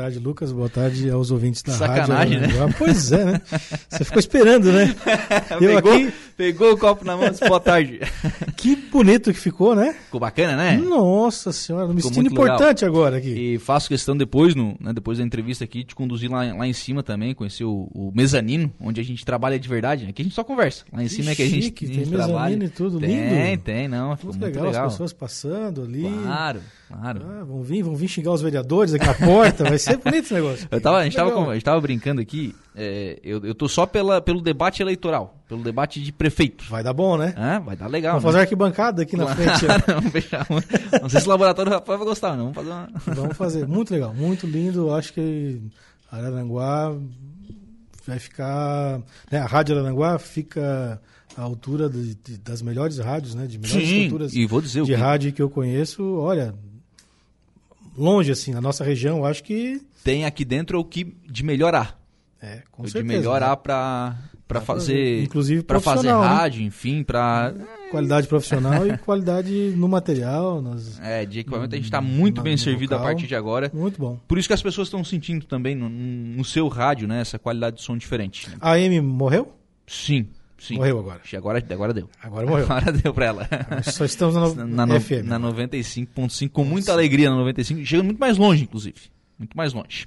Boa 0.00 0.06
tarde, 0.12 0.24
Lucas. 0.24 0.52
Boa 0.52 0.68
tarde 0.68 1.10
aos 1.10 1.32
ouvintes 1.32 1.60
da 1.60 1.72
Sacanagem, 1.72 2.38
rádio. 2.38 2.66
né? 2.68 2.74
Pois 2.78 3.10
é, 3.10 3.24
né? 3.24 3.42
Você 3.90 4.04
ficou 4.04 4.20
esperando, 4.20 4.70
né? 4.70 4.94
Eu 5.50 5.58
pegou, 5.58 5.92
aqui- 5.92 6.12
pegou 6.36 6.72
o 6.72 6.78
copo 6.78 7.04
na 7.04 7.16
mão 7.16 7.26
e 7.26 7.30
disse 7.30 7.44
boa 7.48 7.58
tarde. 7.58 7.98
Que 8.56 8.76
bonito 8.76 9.32
que 9.32 9.38
ficou, 9.38 9.74
né? 9.74 9.94
Ficou 10.04 10.20
bacana, 10.20 10.56
né? 10.56 10.76
Nossa 10.76 11.52
senhora, 11.52 11.92
me 11.92 12.00
sentindo 12.00 12.22
muito 12.22 12.40
legal. 12.40 12.54
importante 12.56 12.84
agora 12.84 13.16
aqui. 13.16 13.28
E 13.54 13.58
faço 13.58 13.88
questão 13.88 14.16
depois, 14.16 14.54
no, 14.54 14.76
né, 14.80 14.92
depois 14.92 15.18
da 15.18 15.24
entrevista 15.24 15.62
aqui, 15.64 15.82
te 15.84 15.94
conduzir 15.96 16.30
lá, 16.30 16.44
lá 16.54 16.66
em 16.66 16.72
cima 16.72 17.02
também, 17.02 17.34
conhecer 17.34 17.64
o, 17.64 17.88
o 17.92 18.12
mezanino, 18.14 18.72
onde 18.80 19.00
a 19.00 19.04
gente 19.04 19.24
trabalha 19.24 19.58
de 19.58 19.68
verdade. 19.68 20.04
né? 20.04 20.10
Aqui 20.10 20.22
a 20.22 20.24
gente 20.24 20.34
só 20.34 20.42
conversa. 20.44 20.84
Lá 20.92 21.02
em 21.04 21.08
cima 21.08 21.30
é 21.32 21.34
que 21.36 21.42
a 21.42 21.46
gente, 21.48 21.62
chique, 21.66 21.84
a 21.84 21.88
tem 21.88 21.96
gente 22.04 22.10
mezanino 22.10 22.32
trabalha. 22.34 22.64
e 22.64 22.68
tudo, 22.68 22.98
tem, 23.00 23.50
lindo. 23.50 23.62
tem, 23.62 23.88
não. 23.88 24.16
Ficou 24.16 24.30
Muito 24.32 24.42
muito 24.42 24.54
legal, 24.56 24.66
legal. 24.70 24.86
as 24.86 24.92
pessoas 24.92 25.12
passando 25.12 25.82
ali. 25.82 26.02
Claro, 26.02 26.60
claro. 26.88 27.20
Ah, 27.28 27.44
vão 27.44 27.62
vir, 27.62 27.82
vão 27.82 27.94
vir 27.94 28.08
xingar 28.08 28.32
os 28.32 28.42
vereadores 28.42 28.94
aqui 28.94 29.06
na 29.06 29.14
porta. 29.14 29.64
Vai 29.64 29.78
ser 29.78 29.96
bonito 29.98 30.24
esse 30.24 30.34
negócio. 30.34 30.66
Eu 30.70 30.80
tava, 30.80 30.98
a, 30.98 31.04
gente 31.04 31.14
tava, 31.16 31.28
Legal. 31.30 31.44
com- 31.44 31.50
a 31.50 31.54
gente 31.54 31.64
tava 31.64 31.80
brincando 31.80 32.20
aqui, 32.20 32.54
é, 32.74 33.18
eu, 33.22 33.44
eu 33.44 33.54
tô 33.54 33.68
só 33.68 33.86
pela, 33.86 34.20
pelo 34.20 34.40
debate 34.40 34.82
eleitoral, 34.82 35.38
pelo 35.48 35.62
debate 35.62 36.02
de 36.02 36.10
prefeito. 36.12 36.64
Vai 36.68 36.82
dar 36.82 36.92
bom, 36.92 37.16
né? 37.16 37.34
Ah, 37.36 37.58
vai 37.58 37.76
dar 37.76 37.86
legal. 37.86 38.12
Vamos 38.14 38.24
né? 38.24 38.28
fazer 38.30 38.40
arquibancada 38.42 39.02
aqui 39.02 39.16
na 39.16 39.26
frente. 39.34 39.66
Vamos 39.86 40.10
fechar 40.12 40.46
Não 41.00 41.08
sei 41.08 41.20
se 41.20 41.26
o 41.26 41.30
laboratório 41.30 41.70
do 41.70 41.74
Rafael 41.74 41.98
vai 41.98 42.06
gostar, 42.08 42.36
não. 42.36 42.52
Vamos 42.52 42.56
fazer 42.56 42.70
uma. 42.70 42.88
Vamos 43.14 43.36
fazer. 43.36 43.66
Muito 43.68 43.92
legal, 43.92 44.14
muito 44.14 44.46
lindo. 44.46 44.92
Acho 44.94 45.12
que 45.12 45.60
Araranguá 46.10 46.94
vai 48.06 48.18
ficar. 48.18 49.00
né, 49.30 49.38
a 49.38 49.46
Rádio 49.46 49.76
Araranguá 49.76 50.18
fica 50.18 51.00
à 51.36 51.42
altura 51.42 51.88
de- 51.88 52.14
de- 52.14 52.38
das 52.38 52.62
melhores 52.62 52.98
rádios, 52.98 53.34
né? 53.34 53.46
De 53.46 53.58
melhores 53.58 53.88
estruturas 53.88 54.32
e 54.34 54.46
vou 54.46 54.60
dizer 54.60 54.80
o 54.82 54.84
de 54.86 54.92
que 54.94 54.98
rádio 54.98 55.32
que 55.32 55.42
eu 55.42 55.50
conheço. 55.50 56.02
Olha, 56.16 56.54
longe 57.98 58.30
assim, 58.32 58.52
na 58.52 58.60
nossa 58.60 58.84
região, 58.84 59.18
eu 59.18 59.24
acho 59.26 59.42
que. 59.42 59.80
tem 60.04 60.24
aqui 60.24 60.44
dentro 60.44 60.76
é 60.76 60.80
o 60.80 60.84
que 60.84 61.16
de 61.28 61.42
melhorar. 61.44 61.98
É, 62.40 62.62
com 62.70 62.84
de 62.84 62.90
certeza. 62.92 63.18
melhorar 63.18 63.50
né? 63.50 63.56
pra 63.56 64.16
Pra 64.46 64.62
fazer. 64.62 65.22
Inclusive 65.24 65.62
pra 65.62 65.78
fazer 65.78 66.06
né? 66.06 66.12
rádio, 66.14 66.62
enfim, 66.62 67.02
pra. 67.02 67.52
Qualidade 67.90 68.26
profissional 68.26 68.86
e 68.86 68.96
qualidade 68.98 69.52
no 69.76 69.86
material. 69.88 70.62
Nas... 70.62 70.98
É, 71.00 71.26
de 71.26 71.40
equipamento 71.40 71.74
a 71.74 71.78
gente 71.78 71.90
tá 71.90 72.00
muito 72.00 72.36
Na- 72.38 72.42
bem 72.44 72.56
servido 72.56 72.94
a 72.94 72.98
local. 72.98 73.12
partir 73.12 73.26
de 73.26 73.34
agora. 73.34 73.70
Muito 73.74 73.98
bom. 74.00 74.18
Por 74.26 74.38
isso 74.38 74.48
que 74.48 74.54
as 74.54 74.62
pessoas 74.62 74.88
estão 74.88 75.04
sentindo 75.04 75.44
também 75.44 75.74
no, 75.74 75.88
no 75.90 76.44
seu 76.46 76.66
rádio, 76.68 77.06
né? 77.06 77.20
Essa 77.20 77.38
qualidade 77.38 77.76
de 77.76 77.82
som 77.82 77.96
diferente. 77.96 78.48
né? 78.48 78.56
A 78.60 78.72
Amy 78.72 79.00
morreu? 79.02 79.52
Sim, 79.86 80.28
sim. 80.58 80.74
Morreu 80.76 80.98
agora. 80.98 81.20
Agora, 81.36 81.64
agora 81.70 81.94
deu. 81.94 82.08
Agora 82.22 82.46
morreu. 82.46 82.64
Agora 82.70 82.92
deu 82.92 83.14
pra 83.14 83.26
ela. 83.26 83.48
Só 83.84 84.04
estamos 84.04 84.54
na, 84.54 84.64
na, 84.66 84.86
no- 84.86 85.00
FM. 85.00 85.24
na 85.24 85.38
95.5, 85.40 86.50
com 86.50 86.64
muita 86.64 86.92
alegria 86.92 87.30
na 87.30 87.36
95, 87.36 87.84
chegando 87.84 88.06
muito 88.06 88.18
mais 88.18 88.36
longe, 88.36 88.64
inclusive. 88.64 89.00
Muito 89.38 89.56
mais 89.56 89.72
longe. 89.72 90.06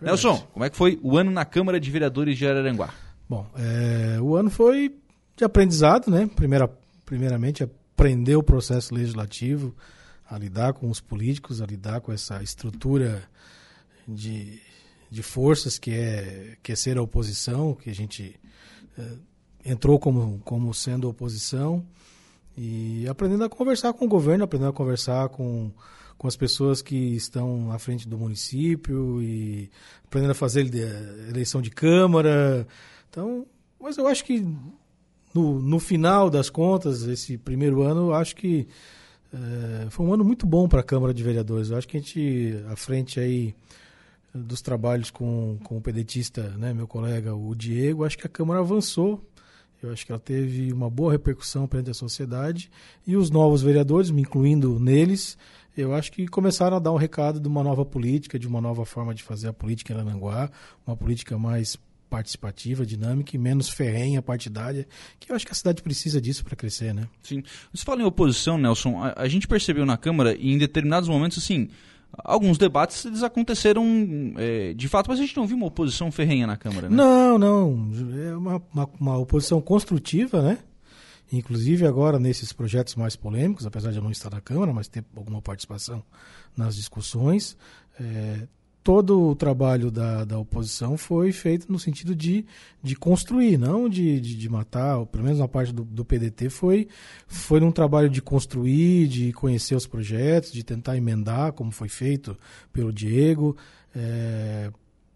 Nelson, 0.00 0.38
como 0.52 0.64
é 0.64 0.70
que 0.70 0.76
foi 0.76 0.98
o 1.02 1.16
ano 1.18 1.30
na 1.30 1.44
Câmara 1.44 1.78
de 1.78 1.90
Vereadores 1.90 2.36
de 2.38 2.46
Araranguá? 2.46 2.92
Bom, 3.28 3.46
é, 3.56 4.18
o 4.20 4.34
ano 4.34 4.50
foi 4.50 4.94
de 5.36 5.44
aprendizado, 5.44 6.10
né? 6.10 6.28
Primeira, 6.34 6.68
primeiramente, 7.04 7.62
aprender 7.62 8.34
o 8.36 8.42
processo 8.42 8.94
legislativo, 8.94 9.76
a 10.28 10.38
lidar 10.38 10.72
com 10.72 10.88
os 10.88 11.00
políticos, 11.00 11.60
a 11.60 11.66
lidar 11.66 12.00
com 12.00 12.12
essa 12.12 12.42
estrutura 12.42 13.22
de, 14.08 14.58
de 15.10 15.22
forças 15.22 15.78
que 15.78 15.90
é, 15.92 16.56
que 16.62 16.72
é 16.72 16.76
ser 16.76 16.96
a 16.96 17.02
oposição, 17.02 17.74
que 17.74 17.90
a 17.90 17.94
gente 17.94 18.34
é, 18.98 19.02
entrou 19.64 19.98
como, 19.98 20.40
como 20.44 20.72
sendo 20.72 21.08
oposição, 21.08 21.84
e 22.56 23.06
aprendendo 23.08 23.44
a 23.44 23.48
conversar 23.48 23.92
com 23.92 24.04
o 24.04 24.08
governo, 24.08 24.44
aprendendo 24.44 24.70
a 24.70 24.74
conversar 24.74 25.28
com, 25.30 25.70
com 26.18 26.28
as 26.28 26.36
pessoas 26.36 26.82
que 26.82 26.94
estão 27.14 27.70
à 27.72 27.78
frente 27.78 28.08
do 28.08 28.18
município 28.18 29.22
e 29.22 29.70
aprendendo 30.04 30.32
a 30.32 30.34
fazer 30.34 30.60
ele- 30.60 30.80
eleição 31.28 31.62
de 31.62 31.70
câmara. 31.70 32.66
Então, 33.08 33.46
mas 33.80 33.96
eu 33.96 34.06
acho 34.06 34.24
que 34.24 34.46
no, 35.32 35.60
no 35.60 35.78
final 35.78 36.28
das 36.28 36.50
contas, 36.50 37.02
esse 37.02 37.38
primeiro 37.38 37.82
ano, 37.82 38.12
acho 38.12 38.36
que 38.36 38.66
eh, 39.32 39.86
foi 39.88 40.04
um 40.04 40.12
ano 40.12 40.24
muito 40.24 40.44
bom 40.44 40.68
para 40.68 40.80
a 40.80 40.84
Câmara 40.84 41.14
de 41.14 41.22
Vereadores. 41.22 41.70
Eu 41.70 41.78
acho 41.78 41.88
que 41.88 41.96
a 41.96 42.00
gente, 42.00 42.62
à 42.68 42.76
frente 42.76 43.18
aí 43.20 43.54
dos 44.34 44.60
trabalhos 44.60 45.10
com, 45.10 45.58
com 45.64 45.78
o 45.78 45.80
pedetista, 45.80 46.50
né, 46.58 46.74
meu 46.74 46.86
colega, 46.86 47.34
o 47.34 47.54
Diego, 47.54 48.04
acho 48.04 48.18
que 48.18 48.26
a 48.26 48.30
Câmara 48.30 48.60
avançou. 48.60 49.24
Eu 49.82 49.92
acho 49.92 50.04
que 50.04 50.12
ela 50.12 50.20
teve 50.20 50.72
uma 50.72 50.90
boa 50.90 51.12
repercussão 51.12 51.66
perante 51.66 51.90
a 51.90 51.94
sociedade 51.94 52.70
e 53.06 53.16
os 53.16 53.30
novos 53.30 53.62
vereadores, 53.62 54.10
me 54.10 54.22
incluindo 54.22 54.78
neles, 54.78 55.38
eu 55.76 55.94
acho 55.94 56.12
que 56.12 56.26
começaram 56.26 56.76
a 56.76 56.80
dar 56.80 56.92
um 56.92 56.96
recado 56.96 57.40
de 57.40 57.48
uma 57.48 57.62
nova 57.62 57.84
política, 57.84 58.38
de 58.38 58.46
uma 58.46 58.60
nova 58.60 58.84
forma 58.84 59.14
de 59.14 59.22
fazer 59.22 59.48
a 59.48 59.52
política 59.52 59.92
em 59.92 59.96
Aranguá, 59.96 60.50
uma 60.86 60.96
política 60.96 61.38
mais 61.38 61.78
participativa, 62.08 62.84
dinâmica 62.84 63.36
e 63.36 63.38
menos 63.38 63.68
ferrenha, 63.68 64.20
partidária, 64.20 64.86
que 65.18 65.30
eu 65.30 65.36
acho 65.36 65.46
que 65.46 65.52
a 65.52 65.54
cidade 65.54 65.80
precisa 65.80 66.20
disso 66.20 66.44
para 66.44 66.56
crescer, 66.56 66.92
né? 66.92 67.08
Sim. 67.22 67.42
Você 67.72 67.84
fala 67.84 68.02
em 68.02 68.04
oposição, 68.04 68.58
Nelson. 68.58 69.00
A, 69.02 69.22
a 69.22 69.28
gente 69.28 69.46
percebeu 69.46 69.86
na 69.86 69.96
Câmara, 69.96 70.34
em 70.34 70.58
determinados 70.58 71.08
momentos, 71.08 71.38
assim, 71.38 71.68
alguns 72.12 72.58
debates 72.58 73.04
eles 73.04 73.22
aconteceram 73.22 73.84
é, 74.36 74.72
de 74.74 74.88
fato, 74.88 75.08
mas 75.08 75.18
a 75.18 75.22
gente 75.22 75.36
não 75.36 75.46
viu 75.46 75.56
uma 75.56 75.66
oposição 75.66 76.10
ferrenha 76.10 76.46
na 76.46 76.56
Câmara, 76.56 76.88
né? 76.88 76.96
Não, 76.96 77.38
não. 77.38 77.90
É 78.24 78.36
uma, 78.36 78.62
uma, 78.72 78.90
uma 79.00 79.18
oposição 79.18 79.60
construtiva, 79.60 80.42
né? 80.42 80.58
Inclusive 81.32 81.86
agora 81.86 82.18
nesses 82.18 82.52
projetos 82.52 82.96
mais 82.96 83.14
polêmicos, 83.14 83.64
apesar 83.64 83.92
de 83.92 83.98
eu 83.98 84.02
não 84.02 84.10
estar 84.10 84.30
na 84.30 84.40
Câmara, 84.40 84.72
mas 84.72 84.88
ter 84.88 85.04
alguma 85.16 85.40
participação 85.40 86.02
nas 86.56 86.74
discussões, 86.74 87.56
é, 88.00 88.48
todo 88.82 89.20
o 89.28 89.36
trabalho 89.36 89.90
da, 89.90 90.24
da 90.24 90.38
oposição 90.38 90.96
foi 90.96 91.32
feito 91.32 91.70
no 91.70 91.78
sentido 91.78 92.14
de, 92.14 92.46
de 92.82 92.96
construir, 92.96 93.58
não 93.58 93.88
de, 93.88 94.20
de, 94.20 94.34
de 94.36 94.48
matar, 94.48 95.04
pelo 95.06 95.24
menos 95.24 95.38
na 95.38 95.48
parte 95.48 95.72
do, 95.72 95.84
do 95.84 96.04
PDT 96.04 96.48
foi, 96.48 96.88
foi 97.26 97.60
um 97.60 97.72
trabalho 97.72 98.08
de 98.08 98.22
construir, 98.22 99.06
de 99.06 99.32
conhecer 99.32 99.74
os 99.74 99.86
projetos, 99.86 100.50
de 100.52 100.64
tentar 100.64 100.96
emendar, 100.96 101.52
como 101.52 101.70
foi 101.70 101.88
feito 101.88 102.36
pelo 102.72 102.92
Diego, 102.92 103.56
é, 103.94 104.70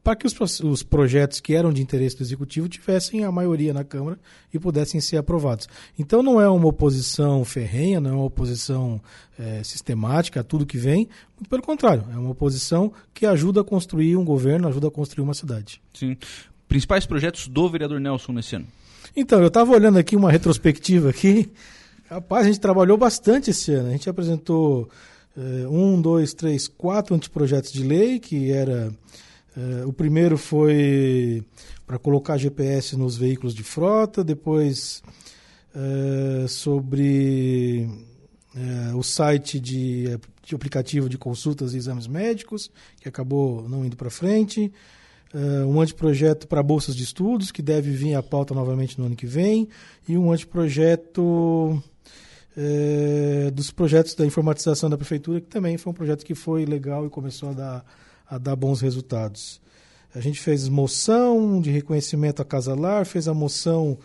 para 0.04 0.14
que 0.14 0.26
os, 0.26 0.60
os 0.60 0.82
projetos 0.82 1.40
que 1.40 1.54
eram 1.54 1.72
de 1.72 1.82
interesse 1.82 2.16
do 2.16 2.22
executivo 2.22 2.68
tivessem 2.68 3.24
a 3.24 3.32
maioria 3.32 3.72
na 3.72 3.82
Câmara 3.82 4.18
e 4.52 4.58
pudessem 4.58 5.00
ser 5.00 5.16
aprovados. 5.16 5.66
Então 5.98 6.22
não 6.22 6.40
é 6.40 6.48
uma 6.48 6.68
oposição 6.68 7.44
ferrenha, 7.44 8.00
não 8.00 8.10
é 8.10 8.12
uma 8.12 8.24
oposição 8.24 9.00
eh, 9.38 9.62
sistemática 9.64 10.40
a 10.40 10.44
tudo 10.44 10.66
que 10.66 10.76
vem, 10.76 11.08
muito 11.36 11.48
pelo 11.48 11.62
contrário, 11.62 12.04
é 12.12 12.16
uma 12.16 12.30
oposição 12.30 12.92
que 13.12 13.24
ajuda 13.24 13.62
a 13.62 13.64
construir 13.64 14.16
um 14.16 14.24
governo, 14.24 14.68
ajuda 14.68 14.88
a 14.88 14.90
construir 14.90 15.24
uma 15.24 15.34
cidade. 15.34 15.80
Sim. 15.92 16.16
Principais 16.68 17.06
projetos 17.06 17.48
do 17.48 17.68
vereador 17.68 17.98
Nelson 17.98 18.32
nesse 18.32 18.56
ano. 18.56 18.66
Então, 19.16 19.40
eu 19.40 19.48
estava 19.48 19.72
olhando 19.72 19.98
aqui 19.98 20.16
uma 20.16 20.30
retrospectiva 20.30 21.10
aqui. 21.10 21.50
Rapaz, 22.08 22.44
a 22.44 22.48
gente 22.48 22.60
trabalhou 22.60 22.96
bastante 22.96 23.50
esse 23.50 23.72
ano. 23.72 23.88
A 23.88 23.92
gente 23.92 24.10
apresentou 24.10 24.88
eh, 25.36 25.66
um, 25.68 26.00
dois, 26.00 26.34
três, 26.34 26.66
quatro 26.68 27.14
anteprojetos 27.14 27.72
de 27.72 27.82
lei, 27.82 28.18
que 28.18 28.50
era. 28.50 28.92
Eh, 29.56 29.84
o 29.86 29.92
primeiro 29.92 30.36
foi 30.36 31.44
para 31.86 31.98
colocar 31.98 32.36
GPS 32.36 32.96
nos 32.96 33.16
veículos 33.16 33.54
de 33.54 33.62
frota, 33.62 34.24
depois 34.24 35.02
eh, 35.74 36.46
sobre 36.48 37.88
eh, 38.56 38.94
o 38.94 39.02
site 39.02 39.60
de, 39.60 40.18
de 40.42 40.54
aplicativo 40.54 41.08
de 41.08 41.16
consultas 41.16 41.72
e 41.74 41.76
exames 41.76 42.06
médicos, 42.06 42.70
que 43.00 43.08
acabou 43.08 43.68
não 43.68 43.84
indo 43.84 43.96
para 43.96 44.10
frente. 44.10 44.72
Um 45.66 45.80
anteprojeto 45.80 46.46
para 46.46 46.62
bolsas 46.62 46.94
de 46.94 47.02
estudos, 47.02 47.50
que 47.50 47.60
deve 47.60 47.90
vir 47.90 48.14
à 48.14 48.22
pauta 48.22 48.54
novamente 48.54 48.96
no 48.96 49.06
ano 49.06 49.16
que 49.16 49.26
vem, 49.26 49.68
e 50.08 50.16
um 50.16 50.30
anteprojeto 50.30 51.82
dos 53.52 53.72
projetos 53.72 54.14
da 54.14 54.24
informatização 54.24 54.88
da 54.88 54.96
prefeitura, 54.96 55.40
que 55.40 55.48
também 55.48 55.76
foi 55.76 55.90
um 55.90 55.94
projeto 55.94 56.24
que 56.24 56.36
foi 56.36 56.64
legal 56.64 57.04
e 57.04 57.10
começou 57.10 57.48
a 57.48 57.52
dar, 57.52 57.84
a 58.34 58.38
dar 58.38 58.56
bons 58.56 58.80
resultados. 58.80 59.60
A 60.14 60.20
gente 60.20 60.40
fez 60.40 60.68
moção 60.68 61.60
de 61.60 61.70
reconhecimento 61.70 62.42
a 62.42 62.44
Casalar, 62.44 63.06
fez 63.06 63.28
a 63.28 63.34
moção 63.34 63.96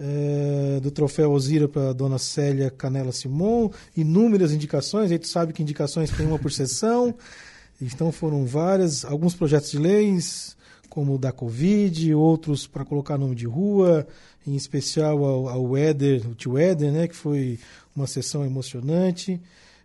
eh, 0.00 0.80
do 0.82 0.90
troféu 0.90 1.30
Osira 1.30 1.68
para 1.68 1.90
a 1.90 1.92
dona 1.92 2.18
Célia 2.18 2.70
Canela 2.70 3.12
Simon, 3.12 3.70
inúmeras 3.96 4.52
indicações, 4.52 5.06
a 5.06 5.14
gente 5.14 5.28
sabe 5.28 5.52
que 5.52 5.62
indicações 5.62 6.10
tem 6.10 6.26
uma 6.26 6.38
por 6.38 6.52
sessão, 6.52 7.14
então 7.80 8.10
foram 8.10 8.44
várias, 8.44 9.04
alguns 9.04 9.34
projetos 9.34 9.70
de 9.70 9.78
leis, 9.78 10.56
como 10.88 11.14
o 11.14 11.18
da 11.18 11.30
Covid, 11.30 12.14
outros 12.14 12.66
para 12.66 12.84
colocar 12.84 13.16
nome 13.16 13.36
de 13.36 13.46
rua, 13.46 14.06
em 14.44 14.56
especial 14.56 15.24
ao, 15.24 15.48
ao 15.48 15.76
Éder, 15.76 16.28
o 16.28 16.34
tio 16.34 16.58
Éder, 16.58 16.90
né, 16.90 17.06
que 17.06 17.14
foi 17.14 17.60
uma 17.94 18.06
sessão 18.08 18.44
emocionante. 18.44 19.40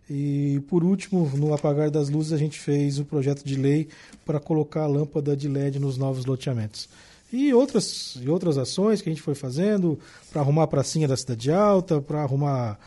E 0.08 0.62
por 0.68 0.84
último, 0.84 1.30
no 1.34 1.54
apagar 1.54 1.90
das 1.90 2.10
luzes, 2.10 2.32
a 2.32 2.36
gente 2.36 2.58
fez 2.58 2.98
o 2.98 3.04
projeto 3.04 3.42
de 3.42 3.56
lei 3.56 3.88
para 4.24 4.38
colocar 4.38 4.82
a 4.82 4.86
lâmpada 4.86 5.36
de 5.36 5.48
LED 5.48 5.78
nos 5.78 5.96
novos 5.96 6.26
loteamentos. 6.26 6.88
E 7.32 7.52
outras, 7.52 8.16
e 8.22 8.28
outras 8.28 8.58
ações 8.58 9.02
que 9.02 9.08
a 9.08 9.12
gente 9.12 9.22
foi 9.22 9.34
fazendo 9.34 9.98
para 10.30 10.40
arrumar 10.40 10.64
a 10.64 10.66
pracinha 10.68 11.08
da 11.08 11.16
Cidade 11.16 11.50
Alta, 11.50 12.00
para 12.00 12.22
arrumar 12.22 12.78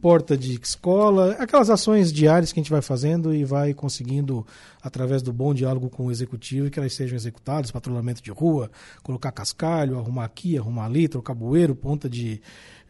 porta 0.00 0.36
de 0.36 0.58
escola, 0.60 1.36
aquelas 1.38 1.70
ações 1.70 2.12
diárias 2.12 2.52
que 2.52 2.58
a 2.58 2.62
gente 2.62 2.72
vai 2.72 2.82
fazendo 2.82 3.34
e 3.34 3.44
vai 3.44 3.74
conseguindo, 3.74 4.46
através 4.82 5.22
do 5.22 5.32
bom 5.32 5.52
diálogo 5.52 5.90
com 5.90 6.06
o 6.06 6.10
executivo, 6.10 6.70
que 6.70 6.78
elas 6.78 6.94
sejam 6.94 7.16
executadas, 7.16 7.70
patrulhamento 7.70 8.22
de 8.22 8.30
rua, 8.30 8.70
colocar 9.02 9.30
cascalho, 9.32 9.98
arrumar 9.98 10.24
aqui, 10.24 10.56
arrumar 10.56 10.86
ali, 10.86 11.08
trocar 11.08 11.34
bueiro, 11.34 11.74
ponta 11.74 12.08
de, 12.08 12.40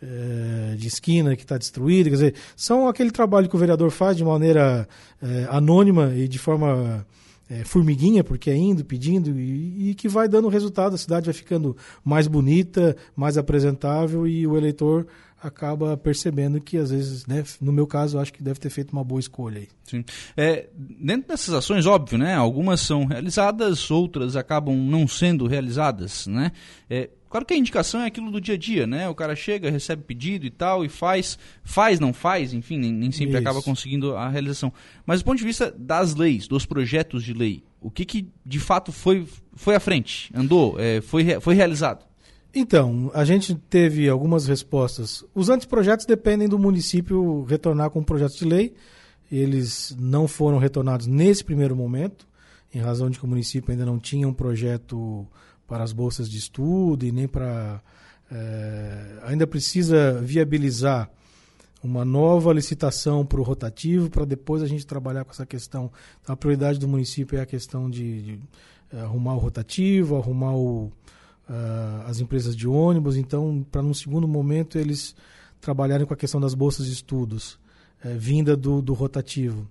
eh, 0.02 0.74
de 0.78 0.86
esquina 0.86 1.36
que 1.36 1.42
está 1.42 1.58
destruída, 1.58 2.08
quer 2.08 2.16
dizer, 2.16 2.34
são 2.56 2.88
aquele 2.88 3.10
trabalho 3.10 3.48
que 3.48 3.56
o 3.56 3.58
vereador 3.58 3.90
faz 3.90 4.16
de 4.16 4.24
maneira 4.24 4.88
eh, 5.20 5.46
anônima 5.50 6.14
e 6.14 6.28
de 6.28 6.38
forma 6.38 7.04
é, 7.52 7.64
formiguinha, 7.64 8.24
porque 8.24 8.48
é 8.48 8.56
indo, 8.56 8.82
pedindo, 8.82 9.38
e, 9.38 9.90
e, 9.90 9.94
que 9.94 10.08
vai 10.08 10.26
dando 10.26 10.48
resultado. 10.48 10.94
A 10.94 10.98
cidade 10.98 11.26
vai 11.26 11.34
ficando 11.34 11.76
mais 12.02 12.26
bonita, 12.26 12.96
mais 13.14 13.36
apresentável, 13.36 14.26
e 14.26 14.46
o 14.46 14.56
eleitor 14.56 15.06
acaba 15.42 15.96
percebendo 15.96 16.60
que, 16.60 16.76
às 16.76 16.90
vezes, 16.90 17.26
né, 17.26 17.42
no 17.60 17.72
meu 17.72 17.86
caso, 17.86 18.18
acho 18.18 18.32
que 18.32 18.42
deve 18.42 18.60
ter 18.60 18.70
feito 18.70 18.92
uma 18.92 19.02
boa 19.02 19.20
escolha 19.20 19.60
aí. 19.60 19.68
Sim. 19.84 20.04
É, 20.36 20.68
dentro 20.74 21.28
dessas 21.28 21.54
ações, 21.54 21.86
óbvio, 21.86 22.18
né? 22.18 22.34
Algumas 22.34 22.80
são 22.80 23.04
realizadas, 23.04 23.90
outras 23.90 24.36
acabam 24.36 24.76
não 24.76 25.08
sendo 25.08 25.46
realizadas, 25.46 26.26
né? 26.26 26.52
É, 26.88 27.10
Claro 27.32 27.46
que 27.46 27.54
a 27.54 27.56
indicação 27.56 28.02
é 28.02 28.06
aquilo 28.08 28.30
do 28.30 28.38
dia 28.38 28.56
a 28.56 28.58
dia, 28.58 28.86
né? 28.86 29.08
O 29.08 29.14
cara 29.14 29.34
chega, 29.34 29.70
recebe 29.70 30.02
pedido 30.02 30.44
e 30.44 30.50
tal, 30.50 30.84
e 30.84 30.88
faz, 30.90 31.38
faz, 31.64 31.98
não 31.98 32.12
faz, 32.12 32.52
enfim, 32.52 32.76
nem, 32.76 32.92
nem 32.92 33.10
sempre 33.10 33.30
Isso. 33.30 33.38
acaba 33.38 33.62
conseguindo 33.62 34.14
a 34.14 34.28
realização. 34.28 34.70
Mas 35.06 35.22
do 35.22 35.24
ponto 35.24 35.38
de 35.38 35.44
vista 35.44 35.74
das 35.78 36.14
leis, 36.14 36.46
dos 36.46 36.66
projetos 36.66 37.24
de 37.24 37.32
lei, 37.32 37.64
o 37.80 37.90
que, 37.90 38.04
que 38.04 38.28
de 38.44 38.60
fato 38.60 38.92
foi, 38.92 39.26
foi 39.54 39.74
à 39.74 39.80
frente, 39.80 40.30
andou, 40.34 40.78
é, 40.78 41.00
foi, 41.00 41.24
foi 41.40 41.54
realizado? 41.54 42.04
Então, 42.54 43.10
a 43.14 43.24
gente 43.24 43.54
teve 43.54 44.08
algumas 44.08 44.46
respostas. 44.46 45.24
Os 45.34 45.48
anteprojetos 45.48 46.04
dependem 46.04 46.48
do 46.48 46.58
município 46.58 47.44
retornar 47.44 47.90
com 47.90 48.00
um 48.00 48.04
projeto 48.04 48.36
de 48.36 48.44
lei. 48.44 48.74
Eles 49.30 49.96
não 49.98 50.28
foram 50.28 50.58
retornados 50.58 51.06
nesse 51.06 51.42
primeiro 51.42 51.74
momento, 51.74 52.28
em 52.74 52.78
razão 52.78 53.08
de 53.08 53.18
que 53.18 53.24
o 53.24 53.28
município 53.28 53.72
ainda 53.72 53.86
não 53.86 53.98
tinha 53.98 54.28
um 54.28 54.34
projeto 54.34 55.26
para 55.66 55.82
as 55.82 55.92
bolsas 55.92 56.28
de 56.28 56.36
estudo 56.36 57.06
e 57.06 57.12
nem 57.12 57.26
para. 57.26 57.80
É, 58.30 59.18
ainda 59.22 59.46
precisa 59.46 60.20
viabilizar 60.20 61.10
uma 61.82 62.04
nova 62.04 62.52
licitação 62.52 63.24
para 63.24 63.40
o 63.40 63.42
rotativo, 63.42 64.08
para 64.10 64.24
depois 64.24 64.62
a 64.62 64.66
gente 64.66 64.86
trabalhar 64.86 65.24
com 65.24 65.30
essa 65.30 65.46
questão. 65.46 65.90
Então, 66.20 66.34
a 66.34 66.36
prioridade 66.36 66.78
do 66.78 66.86
município 66.86 67.38
é 67.38 67.42
a 67.42 67.46
questão 67.46 67.88
de, 67.88 68.22
de 68.22 68.40
é, 68.92 69.00
arrumar 69.00 69.34
o 69.34 69.38
rotativo, 69.38 70.16
arrumar 70.16 70.54
o, 70.54 70.92
uh, 71.52 72.06
as 72.06 72.20
empresas 72.20 72.56
de 72.56 72.66
ônibus. 72.66 73.16
Então, 73.16 73.64
para 73.70 73.82
num 73.82 73.94
segundo 73.94 74.26
momento 74.26 74.78
eles 74.78 75.14
trabalharem 75.60 76.06
com 76.06 76.14
a 76.14 76.16
questão 76.16 76.40
das 76.40 76.54
bolsas 76.54 76.86
de 76.86 76.92
estudos, 76.92 77.58
é, 78.02 78.14
vinda 78.14 78.56
do, 78.56 78.82
do 78.82 78.94
rotativo 78.94 79.68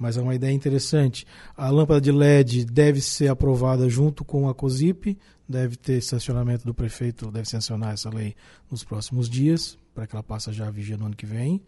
mas 0.00 0.16
é 0.16 0.22
uma 0.22 0.34
ideia 0.34 0.50
interessante. 0.50 1.26
A 1.54 1.68
lâmpada 1.68 2.00
de 2.00 2.10
LED 2.10 2.64
deve 2.64 3.02
ser 3.02 3.28
aprovada 3.28 3.86
junto 3.86 4.24
com 4.24 4.48
a 4.48 4.54
COSIP, 4.54 5.18
deve 5.46 5.76
ter 5.76 6.00
sancionamento 6.00 6.64
do 6.64 6.72
prefeito, 6.72 7.30
deve 7.30 7.46
sancionar 7.46 7.92
essa 7.92 8.08
lei 8.08 8.34
nos 8.70 8.82
próximos 8.82 9.28
dias, 9.28 9.76
para 9.94 10.06
que 10.06 10.16
ela 10.16 10.22
passe 10.22 10.50
já 10.52 10.68
a 10.68 10.70
vigia 10.70 10.96
no 10.96 11.04
ano 11.04 11.14
que 11.14 11.26
vem. 11.26 11.60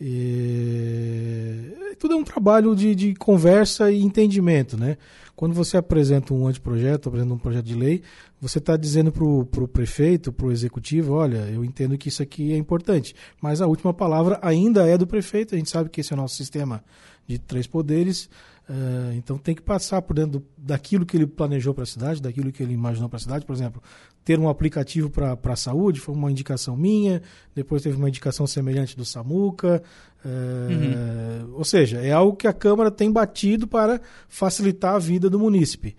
E... 0.00 1.72
Tudo 1.98 2.14
é 2.14 2.16
um 2.16 2.24
trabalho 2.24 2.74
de, 2.74 2.94
de, 2.94 3.14
conversa 3.14 3.90
e 3.90 4.02
entendimento, 4.02 4.76
né? 4.76 4.96
Quando 5.36 5.54
você 5.54 5.76
apresenta 5.76 6.34
um 6.34 6.46
anteprojeto, 6.46 7.08
apresenta 7.08 7.34
um 7.34 7.38
projeto 7.38 7.64
de 7.64 7.74
lei, 7.74 8.02
você 8.40 8.58
está 8.58 8.76
dizendo 8.76 9.12
para 9.12 9.24
o 9.24 9.68
prefeito, 9.68 10.32
para 10.32 10.46
o 10.46 10.52
executivo, 10.52 11.14
olha, 11.14 11.48
eu 11.52 11.64
entendo 11.64 11.96
que 11.96 12.08
isso 12.08 12.22
aqui 12.22 12.52
é 12.52 12.56
importante, 12.56 13.14
mas 13.40 13.60
a 13.60 13.66
última 13.66 13.94
palavra 13.94 14.38
ainda 14.42 14.86
é 14.86 14.98
do 14.98 15.06
prefeito. 15.06 15.54
A 15.54 15.58
gente 15.58 15.70
sabe 15.70 15.88
que 15.88 16.00
esse 16.00 16.12
é 16.12 16.16
o 16.16 16.20
nosso 16.20 16.34
sistema 16.34 16.82
de 17.26 17.38
três 17.38 17.66
poderes. 17.66 18.28
Uh, 18.68 19.12
então 19.14 19.36
tem 19.36 19.54
que 19.54 19.62
passar 19.62 20.00
por 20.02 20.14
dentro 20.14 20.38
do, 20.38 20.46
daquilo 20.56 21.04
que 21.04 21.16
ele 21.16 21.26
planejou 21.26 21.74
para 21.74 21.82
a 21.82 21.86
cidade, 21.86 22.22
daquilo 22.22 22.52
que 22.52 22.62
ele 22.62 22.72
imaginou 22.72 23.08
para 23.08 23.16
a 23.16 23.20
cidade. 23.20 23.44
Por 23.44 23.54
exemplo, 23.54 23.82
ter 24.24 24.38
um 24.38 24.48
aplicativo 24.48 25.10
para 25.10 25.36
a 25.42 25.56
saúde 25.56 26.00
foi 26.00 26.14
uma 26.14 26.30
indicação 26.30 26.76
minha, 26.76 27.20
depois 27.54 27.82
teve 27.82 27.96
uma 27.96 28.08
indicação 28.08 28.46
semelhante 28.46 28.96
do 28.96 29.04
Samuca. 29.04 29.82
Uh, 30.24 31.48
uhum. 31.48 31.54
Ou 31.54 31.64
seja, 31.64 32.00
é 32.00 32.12
algo 32.12 32.36
que 32.36 32.46
a 32.46 32.52
Câmara 32.52 32.90
tem 32.90 33.10
batido 33.10 33.66
para 33.66 34.00
facilitar 34.28 34.94
a 34.94 34.98
vida 34.98 35.28
do 35.28 35.38
munícipe. 35.38 35.96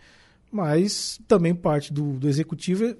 Mas 0.51 1.19
também 1.27 1.53
parte 1.53 1.91
do, 1.91 2.13
do 2.13 2.29
Executivo 2.29 2.85
é 2.85 2.95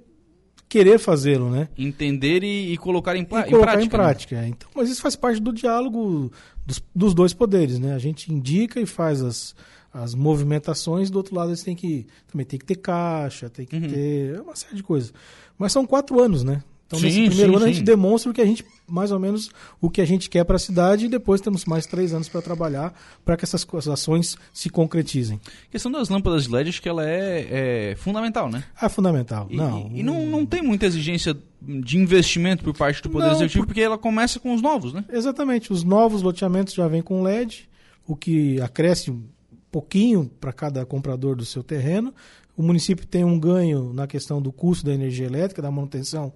querer 0.74 0.98
fazê-lo, 0.98 1.48
né? 1.48 1.68
Entender 1.78 2.42
e, 2.42 2.72
e 2.72 2.76
colocar 2.76 3.14
em, 3.14 3.22
e 3.22 3.24
colocar 3.24 3.46
em 3.46 3.56
prática. 3.56 3.84
Em 3.84 3.88
prática 3.88 4.36
né? 4.40 4.46
é. 4.46 4.48
então, 4.48 4.68
mas 4.74 4.90
isso 4.90 5.00
faz 5.00 5.14
parte 5.14 5.40
do 5.40 5.52
diálogo 5.52 6.32
dos, 6.66 6.82
dos, 6.92 7.14
dois 7.14 7.32
poderes, 7.32 7.78
né? 7.78 7.94
A 7.94 7.98
gente 7.98 8.32
indica 8.32 8.80
e 8.80 8.86
faz 8.86 9.22
as, 9.22 9.54
as 9.92 10.16
movimentações, 10.16 11.10
do 11.10 11.16
outro 11.16 11.36
lado 11.36 11.50
eles 11.50 11.62
têm 11.62 11.76
que 11.76 12.08
também 12.26 12.44
tem 12.44 12.58
que 12.58 12.64
ter 12.64 12.74
caixa, 12.74 13.48
tem 13.48 13.64
que 13.64 13.76
uhum. 13.76 13.88
ter 13.88 14.40
uma 14.40 14.56
série 14.56 14.74
de 14.74 14.82
coisas. 14.82 15.14
Mas 15.56 15.70
são 15.70 15.86
quatro 15.86 16.20
anos, 16.20 16.42
né? 16.42 16.60
Então, 16.96 17.10
sim, 17.10 17.22
nesse 17.22 17.28
primeiro 17.28 17.52
sim, 17.52 17.56
ano, 17.56 17.64
sim. 17.64 17.70
a 17.70 17.72
gente 17.72 17.84
demonstra 17.84 18.30
o 18.30 18.34
que 18.34 18.40
a 18.40 18.46
gente, 18.46 18.64
mais 18.88 19.10
ou 19.10 19.18
menos, 19.18 19.50
o 19.80 19.90
que 19.90 20.00
a 20.00 20.04
gente 20.04 20.30
quer 20.30 20.44
para 20.44 20.56
a 20.56 20.58
cidade 20.58 21.06
e 21.06 21.08
depois 21.08 21.40
temos 21.40 21.64
mais 21.64 21.86
três 21.86 22.12
anos 22.12 22.28
para 22.28 22.40
trabalhar 22.40 22.94
para 23.24 23.36
que 23.36 23.44
essas 23.44 23.66
ações 23.88 24.36
se 24.52 24.70
concretizem. 24.70 25.40
A 25.68 25.72
questão 25.72 25.90
das 25.90 26.08
lâmpadas 26.08 26.44
de 26.44 26.50
LED, 26.50 26.70
acho 26.70 26.82
que 26.82 26.88
ela 26.88 27.08
é, 27.08 27.90
é 27.92 27.96
fundamental, 27.96 28.50
né? 28.50 28.64
É 28.80 28.88
fundamental. 28.88 29.46
E, 29.50 29.56
não, 29.56 29.90
e 29.92 30.02
não, 30.02 30.26
não 30.26 30.46
tem 30.46 30.62
muita 30.62 30.86
exigência 30.86 31.36
de 31.60 31.98
investimento 31.98 32.62
por 32.62 32.76
parte 32.76 33.02
do 33.02 33.10
Poder 33.10 33.26
não, 33.26 33.34
Executivo, 33.34 33.66
porque 33.66 33.80
ela 33.80 33.96
começa 33.96 34.38
com 34.38 34.54
os 34.54 34.60
novos, 34.60 34.92
né? 34.92 35.04
Exatamente. 35.10 35.72
Os 35.72 35.82
novos 35.82 36.22
loteamentos 36.22 36.74
já 36.74 36.86
vêm 36.86 37.02
com 37.02 37.22
LED, 37.22 37.68
o 38.06 38.14
que 38.14 38.60
acresce 38.60 39.10
um 39.10 39.22
pouquinho 39.70 40.30
para 40.40 40.52
cada 40.52 40.84
comprador 40.84 41.34
do 41.34 41.44
seu 41.44 41.62
terreno. 41.62 42.14
O 42.56 42.62
município 42.62 43.06
tem 43.06 43.24
um 43.24 43.38
ganho 43.38 43.92
na 43.92 44.06
questão 44.06 44.40
do 44.40 44.52
custo 44.52 44.86
da 44.86 44.92
energia 44.92 45.26
elétrica, 45.26 45.60
da 45.60 45.70
manutenção 45.70 46.32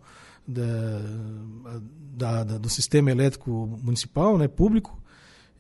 da, 0.48 2.42
da, 2.42 2.58
do 2.58 2.70
sistema 2.70 3.10
elétrico 3.10 3.78
municipal, 3.82 4.38
né, 4.38 4.48
público, 4.48 4.98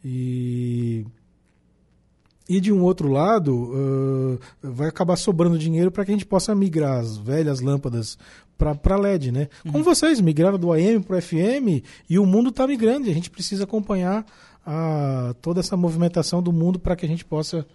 e, 0.02 1.04
e 2.48 2.58
de 2.58 2.72
um 2.72 2.82
outro 2.82 3.08
lado, 3.08 3.54
uh, 3.54 4.40
vai 4.62 4.88
acabar 4.88 5.16
sobrando 5.16 5.58
dinheiro 5.58 5.90
para 5.90 6.04
que 6.06 6.10
a 6.10 6.14
gente 6.14 6.24
possa 6.24 6.54
migrar 6.54 7.00
as 7.00 7.18
velhas 7.18 7.60
lâmpadas 7.60 8.16
para 8.56 8.96
LED, 8.96 9.30
né? 9.30 9.48
Uhum. 9.64 9.72
Como 9.72 9.84
vocês 9.84 10.20
migraram 10.20 10.58
do 10.58 10.72
AM 10.72 11.00
para 11.00 11.18
o 11.18 11.22
FM 11.22 11.84
e 12.08 12.18
o 12.18 12.26
mundo 12.26 12.48
está 12.48 12.66
migrando 12.66 13.06
e 13.06 13.10
a 13.10 13.14
gente 13.14 13.30
precisa 13.30 13.64
acompanhar 13.64 14.24
a, 14.66 15.34
toda 15.40 15.60
essa 15.60 15.76
movimentação 15.76 16.42
do 16.42 16.52
mundo 16.52 16.78
para 16.78 16.96
que 16.96 17.04
a 17.04 17.08
gente 17.08 17.24
possa 17.24 17.66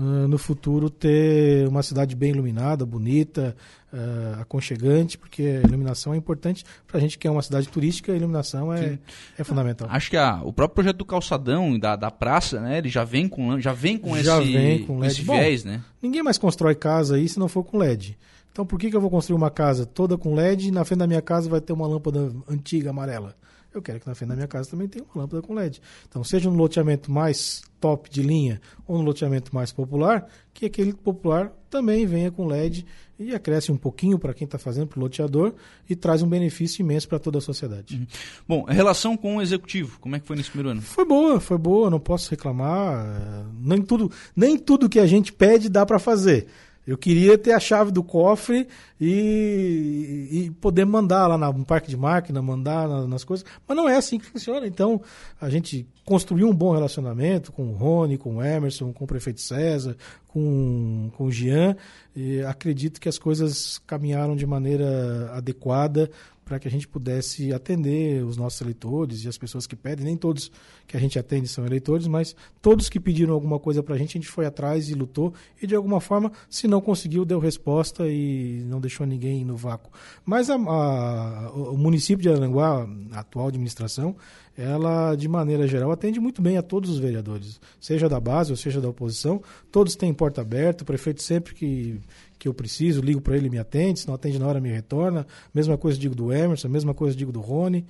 uh, 0.00 0.26
no 0.26 0.38
futuro 0.38 0.88
ter 0.88 1.68
uma 1.68 1.82
cidade 1.82 2.16
bem 2.16 2.30
iluminada, 2.30 2.86
bonita, 2.86 3.54
uh, 3.92 4.40
aconchegante, 4.40 5.18
porque 5.18 5.60
a 5.62 5.68
iluminação 5.68 6.14
é 6.14 6.16
importante 6.16 6.64
para 6.86 6.98
a 6.98 7.00
gente 7.00 7.18
que 7.18 7.28
é 7.28 7.30
uma 7.30 7.42
cidade 7.42 7.68
turística, 7.68 8.12
a 8.12 8.16
iluminação 8.16 8.72
é, 8.72 8.98
é 9.38 9.44
fundamental. 9.44 9.88
Acho 9.90 10.10
que 10.10 10.16
a, 10.16 10.40
o 10.42 10.52
próprio 10.52 10.76
projeto 10.76 10.96
do 10.96 11.04
calçadão 11.04 11.74
e 11.74 11.78
da, 11.78 11.96
da 11.96 12.10
praça, 12.10 12.60
né, 12.60 12.78
ele 12.78 12.88
já 12.88 13.04
vem 13.04 13.28
com, 13.28 13.60
já 13.60 13.72
vem 13.72 13.98
com 13.98 14.16
já 14.16 14.42
esse, 14.42 14.52
vem 14.52 14.84
com 14.84 14.98
LED. 14.98 15.12
esse 15.12 15.22
viés, 15.22 15.64
Bom, 15.64 15.70
né? 15.70 15.84
Ninguém 16.02 16.22
mais 16.22 16.38
constrói 16.38 16.74
casa 16.74 17.16
aí 17.16 17.28
se 17.28 17.38
não 17.38 17.48
for 17.48 17.62
com 17.62 17.76
LED. 17.76 18.18
Então 18.50 18.64
por 18.64 18.78
que, 18.78 18.90
que 18.90 18.96
eu 18.96 19.00
vou 19.00 19.10
construir 19.10 19.36
uma 19.36 19.50
casa 19.50 19.84
toda 19.84 20.16
com 20.16 20.34
LED 20.34 20.68
e 20.68 20.70
na 20.70 20.84
frente 20.84 21.00
da 21.00 21.06
minha 21.06 21.22
casa 21.22 21.48
vai 21.48 21.60
ter 21.60 21.72
uma 21.72 21.86
lâmpada 21.86 22.32
antiga 22.48 22.90
amarela? 22.90 23.36
Eu 23.72 23.80
quero 23.80 24.00
que 24.00 24.06
na 24.06 24.14
frente 24.14 24.30
da 24.30 24.34
minha 24.34 24.48
casa 24.48 24.70
também 24.70 24.88
tenha 24.88 25.04
uma 25.04 25.22
lâmpada 25.22 25.42
com 25.42 25.54
LED. 25.54 25.80
Então, 26.08 26.24
seja 26.24 26.50
no 26.50 26.56
loteamento 26.56 27.10
mais 27.10 27.62
top 27.80 28.10
de 28.10 28.22
linha 28.22 28.60
ou 28.86 28.98
no 28.98 29.04
loteamento 29.04 29.54
mais 29.54 29.72
popular, 29.72 30.26
que 30.52 30.66
aquele 30.66 30.92
popular 30.92 31.52
também 31.70 32.04
venha 32.04 32.30
com 32.30 32.46
LED 32.46 32.84
e 33.18 33.34
acresce 33.34 33.70
um 33.70 33.76
pouquinho 33.76 34.18
para 34.18 34.34
quem 34.34 34.44
está 34.44 34.58
fazendo, 34.58 34.88
para 34.88 34.98
o 34.98 35.02
loteador, 35.02 35.52
e 35.88 35.94
traz 35.94 36.22
um 36.22 36.28
benefício 36.28 36.82
imenso 36.82 37.06
para 37.06 37.18
toda 37.18 37.38
a 37.38 37.40
sociedade. 37.40 37.96
Uhum. 37.96 38.06
Bom, 38.48 38.64
a 38.66 38.72
relação 38.72 39.16
com 39.16 39.36
o 39.36 39.42
executivo, 39.42 40.00
como 40.00 40.16
é 40.16 40.20
que 40.20 40.26
foi 40.26 40.36
nesse 40.36 40.50
primeiro 40.50 40.70
ano? 40.70 40.82
Foi 40.82 41.04
boa, 41.04 41.38
foi 41.38 41.58
boa, 41.58 41.90
não 41.90 42.00
posso 42.00 42.30
reclamar. 42.30 43.46
Nem 43.60 43.82
tudo, 43.82 44.10
nem 44.34 44.58
tudo 44.58 44.88
que 44.88 44.98
a 44.98 45.06
gente 45.06 45.32
pede 45.32 45.68
dá 45.68 45.84
para 45.84 45.98
fazer. 45.98 46.46
Eu 46.86 46.96
queria 46.96 47.36
ter 47.36 47.52
a 47.52 47.60
chave 47.60 47.92
do 47.92 48.02
cofre 48.02 48.66
e, 49.00 50.28
e 50.30 50.50
poder 50.60 50.84
mandar 50.84 51.26
lá 51.26 51.38
no 51.52 51.64
parque 51.64 51.88
de 51.88 51.96
máquina, 51.96 52.40
mandar 52.40 52.88
nas 53.06 53.22
coisas. 53.22 53.46
Mas 53.68 53.76
não 53.76 53.88
é 53.88 53.96
assim 53.96 54.18
que 54.18 54.26
funciona. 54.26 54.66
Então, 54.66 55.00
a 55.40 55.48
gente 55.50 55.86
construiu 56.04 56.48
um 56.48 56.54
bom 56.54 56.72
relacionamento 56.72 57.52
com 57.52 57.68
o 57.68 57.72
Rony, 57.74 58.18
com 58.18 58.36
o 58.36 58.42
Emerson, 58.42 58.92
com 58.92 59.04
o 59.04 59.06
prefeito 59.06 59.40
César, 59.40 59.96
com, 60.28 61.10
com 61.16 61.24
o 61.26 61.30
Jean. 61.30 61.76
E 62.16 62.40
acredito 62.42 63.00
que 63.00 63.08
as 63.08 63.18
coisas 63.18 63.78
caminharam 63.86 64.34
de 64.34 64.46
maneira 64.46 65.30
adequada 65.34 66.10
para 66.50 66.58
que 66.58 66.66
a 66.66 66.70
gente 66.70 66.88
pudesse 66.88 67.52
atender 67.52 68.24
os 68.24 68.36
nossos 68.36 68.60
eleitores 68.60 69.24
e 69.24 69.28
as 69.28 69.38
pessoas 69.38 69.68
que 69.68 69.76
pedem. 69.76 70.04
Nem 70.04 70.16
todos 70.16 70.50
que 70.84 70.96
a 70.96 71.00
gente 71.00 71.16
atende 71.16 71.46
são 71.46 71.64
eleitores, 71.64 72.08
mas 72.08 72.34
todos 72.60 72.88
que 72.88 72.98
pediram 72.98 73.34
alguma 73.34 73.60
coisa 73.60 73.84
para 73.84 73.94
a 73.94 73.98
gente, 73.98 74.18
a 74.18 74.20
gente 74.20 74.26
foi 74.26 74.44
atrás 74.44 74.88
e 74.88 74.94
lutou. 74.94 75.32
E 75.62 75.66
de 75.68 75.76
alguma 75.76 76.00
forma, 76.00 76.32
se 76.48 76.66
não 76.66 76.80
conseguiu, 76.80 77.24
deu 77.24 77.38
resposta 77.38 78.08
e 78.08 78.64
não 78.66 78.80
deixou 78.80 79.06
ninguém 79.06 79.44
no 79.44 79.56
vácuo. 79.56 79.92
Mas 80.24 80.50
a, 80.50 80.56
a, 80.56 81.52
o 81.52 81.78
município 81.78 82.20
de 82.20 82.28
Aranguá, 82.28 82.84
a 83.12 83.20
atual 83.20 83.46
administração, 83.46 84.16
ela, 84.58 85.14
de 85.14 85.28
maneira 85.28 85.68
geral, 85.68 85.92
atende 85.92 86.18
muito 86.18 86.42
bem 86.42 86.58
a 86.58 86.62
todos 86.62 86.90
os 86.90 86.98
vereadores, 86.98 87.60
seja 87.80 88.08
da 88.08 88.18
base 88.18 88.50
ou 88.50 88.56
seja 88.56 88.80
da 88.80 88.88
oposição. 88.88 89.40
Todos 89.70 89.94
têm 89.94 90.12
porta 90.12 90.40
aberta, 90.40 90.82
o 90.82 90.86
prefeito 90.86 91.22
sempre 91.22 91.54
que, 91.54 92.00
que 92.40 92.48
eu 92.48 92.54
preciso, 92.54 93.02
ligo 93.02 93.20
para 93.20 93.36
ele 93.36 93.48
e 93.48 93.50
me 93.50 93.58
atende, 93.58 94.00
se 94.00 94.08
não 94.08 94.14
atende 94.14 94.38
na 94.38 94.46
hora, 94.46 94.58
me 94.58 94.70
retorna. 94.70 95.26
Mesma 95.54 95.76
coisa 95.76 95.98
digo 95.98 96.14
do 96.14 96.32
Emerson, 96.32 96.68
mesma 96.70 96.94
coisa 96.94 97.14
digo 97.14 97.30
do 97.30 97.38
Rony. 97.38 97.86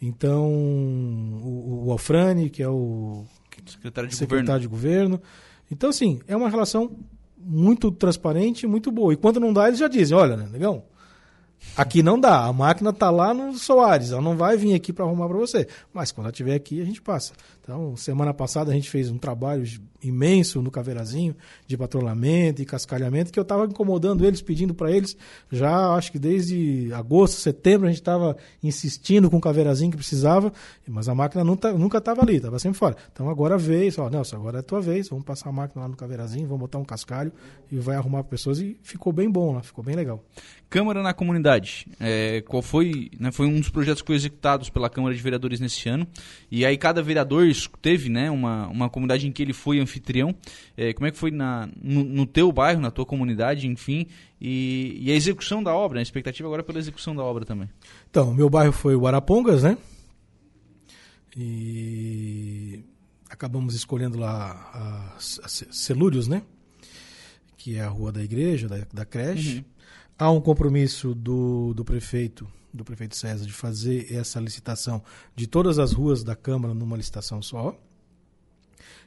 Então, 0.00 0.52
o, 0.52 1.84
o 1.86 1.90
Alfrani, 1.90 2.50
que 2.50 2.62
é 2.62 2.68
o 2.68 3.24
secretário 3.66 4.10
de 4.10 4.14
secretário 4.14 4.68
governo. 4.68 5.16
de 5.16 5.18
governo. 5.18 5.22
Então, 5.72 5.88
assim, 5.88 6.20
é 6.28 6.36
uma 6.36 6.50
relação 6.50 6.92
muito 7.38 7.90
transparente, 7.90 8.66
muito 8.66 8.92
boa. 8.92 9.14
E 9.14 9.16
quando 9.16 9.40
não 9.40 9.54
dá, 9.54 9.68
eles 9.68 9.78
já 9.78 9.88
dizem, 9.88 10.14
olha, 10.16 10.36
né, 10.36 10.46
negão, 10.52 10.84
Aqui 11.76 12.04
não 12.04 12.20
dá, 12.20 12.44
a 12.44 12.52
máquina 12.52 12.90
está 12.90 13.10
lá 13.10 13.34
no 13.34 13.54
Soares, 13.54 14.12
ela 14.12 14.22
não 14.22 14.36
vai 14.36 14.56
vir 14.56 14.74
aqui 14.74 14.92
para 14.92 15.04
arrumar 15.04 15.26
para 15.26 15.38
você. 15.38 15.66
Mas 15.92 16.12
quando 16.12 16.26
ela 16.26 16.32
estiver 16.32 16.54
aqui, 16.54 16.80
a 16.80 16.84
gente 16.84 17.02
passa. 17.02 17.32
Então, 17.60 17.96
semana 17.96 18.32
passada 18.32 18.70
a 18.70 18.74
gente 18.74 18.90
fez 18.90 19.10
um 19.10 19.18
trabalho 19.18 19.64
imenso 20.02 20.60
no 20.60 20.70
Caveirazinho 20.70 21.34
de 21.66 21.78
patrulhamento 21.78 22.60
e 22.60 22.66
cascalhamento, 22.66 23.32
que 23.32 23.38
eu 23.38 23.42
estava 23.42 23.64
incomodando 23.64 24.24
eles, 24.24 24.42
pedindo 24.42 24.74
para 24.74 24.92
eles, 24.92 25.16
já 25.50 25.94
acho 25.94 26.12
que 26.12 26.18
desde 26.18 26.92
agosto, 26.92 27.40
setembro, 27.40 27.86
a 27.86 27.90
gente 27.90 28.02
estava 28.02 28.36
insistindo 28.62 29.30
com 29.30 29.38
o 29.38 29.40
Caveirazinho 29.40 29.90
que 29.90 29.96
precisava, 29.96 30.52
mas 30.86 31.08
a 31.08 31.14
máquina 31.14 31.42
nunca, 31.42 31.98
estava 31.98 32.20
ali, 32.20 32.36
estava 32.36 32.58
sempre 32.58 32.78
fora. 32.78 32.96
Então 33.12 33.30
agora 33.30 33.56
veio, 33.56 33.90
ó, 33.96 34.10
Nelson, 34.10 34.36
agora 34.36 34.58
é 34.58 34.60
a 34.60 34.62
tua 34.62 34.82
vez, 34.82 35.08
vamos 35.08 35.24
passar 35.24 35.48
a 35.48 35.52
máquina 35.52 35.82
lá 35.82 35.88
no 35.88 35.96
Caveirazinho, 35.96 36.46
vamos 36.46 36.60
botar 36.60 36.78
um 36.78 36.84
cascalho 36.84 37.32
e 37.72 37.78
vai 37.78 37.96
arrumar 37.96 38.22
para 38.22 38.30
pessoas 38.30 38.60
e 38.60 38.76
ficou 38.82 39.10
bem 39.12 39.30
bom 39.30 39.54
lá, 39.54 39.62
ficou 39.62 39.82
bem 39.82 39.96
legal. 39.96 40.22
Câmara 40.68 41.02
na 41.02 41.14
comunidade, 41.14 41.53
é, 42.00 42.42
qual 42.42 42.62
foi, 42.62 43.10
né, 43.18 43.30
foi 43.30 43.46
um 43.46 43.58
dos 43.58 43.68
projetos 43.68 44.02
que 44.02 44.06
foi 44.06 44.16
executados 44.16 44.70
pela 44.70 44.88
Câmara 44.88 45.14
de 45.14 45.20
Vereadores 45.20 45.60
nesse 45.60 45.88
ano, 45.88 46.06
e 46.50 46.64
aí 46.64 46.76
cada 46.76 47.02
vereador 47.02 47.46
teve 47.80 48.08
né, 48.08 48.30
uma, 48.30 48.68
uma 48.68 48.88
comunidade 48.88 49.26
em 49.26 49.32
que 49.32 49.42
ele 49.42 49.52
foi 49.52 49.80
anfitrião. 49.80 50.34
É, 50.76 50.92
como 50.92 51.06
é 51.06 51.10
que 51.10 51.18
foi 51.18 51.30
na, 51.30 51.68
no, 51.82 52.04
no, 52.04 52.26
teu 52.26 52.50
bairro, 52.50 52.80
na 52.80 52.90
tua 52.90 53.06
comunidade, 53.06 53.66
enfim, 53.66 54.06
e, 54.40 54.98
e, 55.00 55.10
a 55.12 55.14
execução 55.14 55.62
da 55.62 55.74
obra, 55.74 55.98
a 55.98 56.02
expectativa 56.02 56.48
agora 56.48 56.62
é 56.62 56.64
pela 56.64 56.78
execução 56.78 57.14
da 57.14 57.22
obra 57.22 57.44
também. 57.44 57.68
Então, 58.10 58.34
meu 58.34 58.50
bairro 58.50 58.72
foi 58.72 58.94
o 58.94 59.06
Arapongas, 59.06 59.62
né? 59.62 59.78
E 61.36 62.84
acabamos 63.28 63.74
escolhendo 63.74 64.18
lá 64.18 64.52
a, 64.72 65.16
a 65.16 65.48
Celúrios, 65.48 66.28
né? 66.28 66.42
Que 67.56 67.76
é 67.76 67.80
a 67.80 67.88
rua 67.88 68.12
da 68.12 68.22
igreja, 68.22 68.68
da, 68.68 68.86
da 68.92 69.04
creche. 69.04 69.58
Uhum. 69.58 69.64
Há 70.18 70.30
um 70.30 70.40
compromisso 70.40 71.14
do, 71.14 71.74
do 71.74 71.84
prefeito, 71.84 72.46
do 72.72 72.84
prefeito 72.84 73.16
César, 73.16 73.44
de 73.44 73.52
fazer 73.52 74.12
essa 74.12 74.38
licitação 74.38 75.02
de 75.34 75.46
todas 75.46 75.78
as 75.78 75.92
ruas 75.92 76.22
da 76.22 76.36
Câmara 76.36 76.72
numa 76.72 76.96
licitação 76.96 77.42
só. 77.42 77.76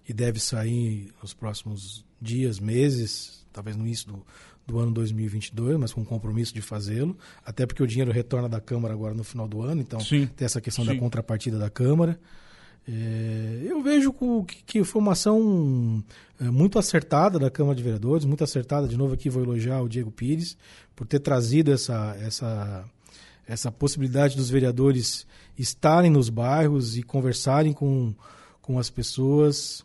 E 0.07 0.13
deve 0.13 0.39
sair 0.39 1.13
nos 1.21 1.33
próximos 1.33 2.05
dias, 2.21 2.59
meses, 2.59 3.45
talvez 3.51 3.75
no 3.75 3.85
início 3.85 4.07
do, 4.07 4.25
do 4.65 4.79
ano 4.79 4.91
2022, 4.91 5.77
mas 5.77 5.93
com 5.93 6.03
compromisso 6.03 6.53
de 6.53 6.61
fazê-lo. 6.61 7.17
Até 7.45 7.65
porque 7.65 7.83
o 7.83 7.87
dinheiro 7.87 8.11
retorna 8.11 8.49
da 8.49 8.59
Câmara 8.59 8.93
agora 8.93 9.13
no 9.13 9.23
final 9.23 9.47
do 9.47 9.61
ano, 9.61 9.81
então 9.81 9.99
Sim. 9.99 10.27
tem 10.27 10.45
essa 10.45 10.61
questão 10.61 10.85
Sim. 10.85 10.93
da 10.93 10.99
contrapartida 10.99 11.57
da 11.57 11.69
Câmara. 11.69 12.19
É, 12.89 13.63
eu 13.63 13.81
vejo 13.83 14.13
que, 14.45 14.63
que 14.65 14.83
foi 14.83 15.01
uma 15.01 15.11
ação 15.11 16.01
é, 16.39 16.45
muito 16.45 16.79
acertada 16.79 17.37
da 17.37 17.49
Câmara 17.49 17.75
de 17.75 17.83
Vereadores, 17.83 18.23
muito 18.25 18.43
acertada. 18.43 18.87
De 18.87 18.95
novo 18.95 19.13
aqui 19.13 19.29
vou 19.29 19.43
elogiar 19.43 19.81
o 19.81 19.89
Diego 19.89 20.09
Pires 20.09 20.57
por 20.95 21.05
ter 21.05 21.19
trazido 21.19 21.71
essa, 21.71 22.15
essa, 22.21 22.85
essa 23.45 23.71
possibilidade 23.71 24.37
dos 24.37 24.49
vereadores 24.49 25.27
estarem 25.57 26.09
nos 26.09 26.29
bairros 26.29 26.97
e 26.97 27.03
conversarem 27.03 27.73
com, 27.73 28.13
com 28.61 28.79
as 28.79 28.89
pessoas 28.89 29.83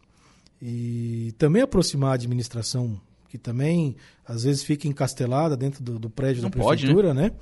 e 0.61 1.35
também 1.39 1.63
aproximar 1.63 2.13
a 2.13 2.15
administração, 2.15 3.01
que 3.29 3.37
também 3.37 3.97
às 4.25 4.45
vezes 4.45 4.63
fica 4.63 4.87
encastelada 4.87 5.57
dentro 5.57 5.83
do, 5.83 5.99
do 5.99 6.09
prédio 6.09 6.43
Não 6.43 6.51
da 6.51 6.57
prefeitura, 6.57 7.09
pode, 7.09 7.21
né? 7.21 7.31
né? 7.31 7.33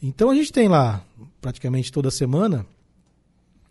Então 0.00 0.30
a 0.30 0.34
gente 0.34 0.52
tem 0.52 0.68
lá 0.68 1.04
praticamente 1.40 1.90
toda 1.90 2.08
semana 2.10 2.64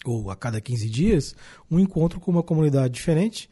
ou 0.06 0.30
a 0.32 0.36
cada 0.36 0.60
15 0.60 0.90
dias, 0.90 1.36
um 1.70 1.80
encontro 1.80 2.20
com 2.20 2.32
uma 2.32 2.44
comunidade 2.44 2.94
diferente. 2.94 3.50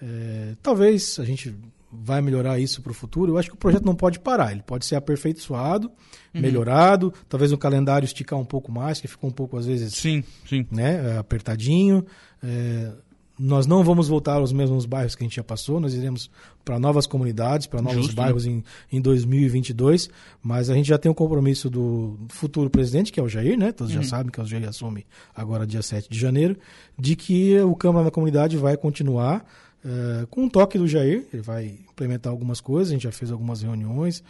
É, 0.00 0.54
talvez 0.62 1.18
a 1.18 1.24
gente 1.24 1.54
vai 1.90 2.20
melhorar 2.20 2.58
isso 2.58 2.82
para 2.82 2.92
o 2.92 2.94
futuro. 2.94 3.32
Eu 3.32 3.38
acho 3.38 3.48
que 3.48 3.54
o 3.54 3.58
projeto 3.58 3.84
não 3.84 3.94
pode 3.94 4.20
parar, 4.20 4.52
ele 4.52 4.62
pode 4.62 4.84
ser 4.86 4.96
aperfeiçoado, 4.96 5.88
uhum. 6.34 6.40
melhorado, 6.40 7.12
talvez 7.28 7.52
o 7.52 7.58
calendário 7.58 8.04
esticar 8.04 8.38
um 8.38 8.44
pouco 8.44 8.70
mais, 8.70 9.00
que 9.00 9.08
ficou 9.08 9.30
um 9.30 9.32
pouco 9.32 9.56
às 9.56 9.66
vezes 9.66 9.94
sim, 9.94 10.22
sim. 10.46 10.66
Né, 10.70 11.18
apertadinho. 11.18 12.04
É, 12.42 12.92
nós 13.38 13.66
não 13.66 13.84
vamos 13.84 14.08
voltar 14.08 14.34
aos 14.34 14.52
mesmos 14.52 14.84
bairros 14.84 15.14
que 15.14 15.22
a 15.22 15.26
gente 15.26 15.36
já 15.36 15.44
passou, 15.44 15.78
nós 15.78 15.94
iremos 15.94 16.30
para 16.64 16.78
novas 16.78 17.06
comunidades, 17.06 17.66
para 17.66 17.80
novos 17.80 18.06
Justo, 18.06 18.16
bairros 18.16 18.46
né? 18.46 18.62
em, 18.90 18.98
em 18.98 19.00
2022, 19.00 20.10
mas 20.42 20.68
a 20.68 20.74
gente 20.74 20.88
já 20.88 20.98
tem 20.98 21.10
um 21.10 21.14
compromisso 21.14 21.70
do 21.70 22.18
futuro 22.28 22.68
presidente, 22.68 23.12
que 23.12 23.20
é 23.20 23.22
o 23.22 23.28
Jair, 23.28 23.56
né? 23.56 23.70
Todos 23.70 23.94
uhum. 23.94 24.02
já 24.02 24.08
sabem 24.08 24.32
que 24.32 24.40
o 24.40 24.44
Jair 24.44 24.68
assume 24.68 25.06
agora 25.34 25.66
dia 25.66 25.82
7 25.82 26.08
de 26.10 26.18
janeiro, 26.18 26.56
de 26.98 27.14
que 27.14 27.58
o 27.60 27.74
Câmara 27.76 28.06
da 28.06 28.10
Comunidade 28.10 28.56
vai 28.56 28.76
continuar 28.76 29.46
uh, 29.84 30.26
com 30.26 30.44
um 30.44 30.48
toque 30.48 30.76
do 30.76 30.88
Jair, 30.88 31.26
ele 31.32 31.42
vai 31.42 31.78
implementar 31.90 32.32
algumas 32.32 32.60
coisas, 32.60 32.90
a 32.90 32.94
gente 32.94 33.04
já 33.04 33.12
fez 33.12 33.30
algumas 33.30 33.62
reuniões, 33.62 34.22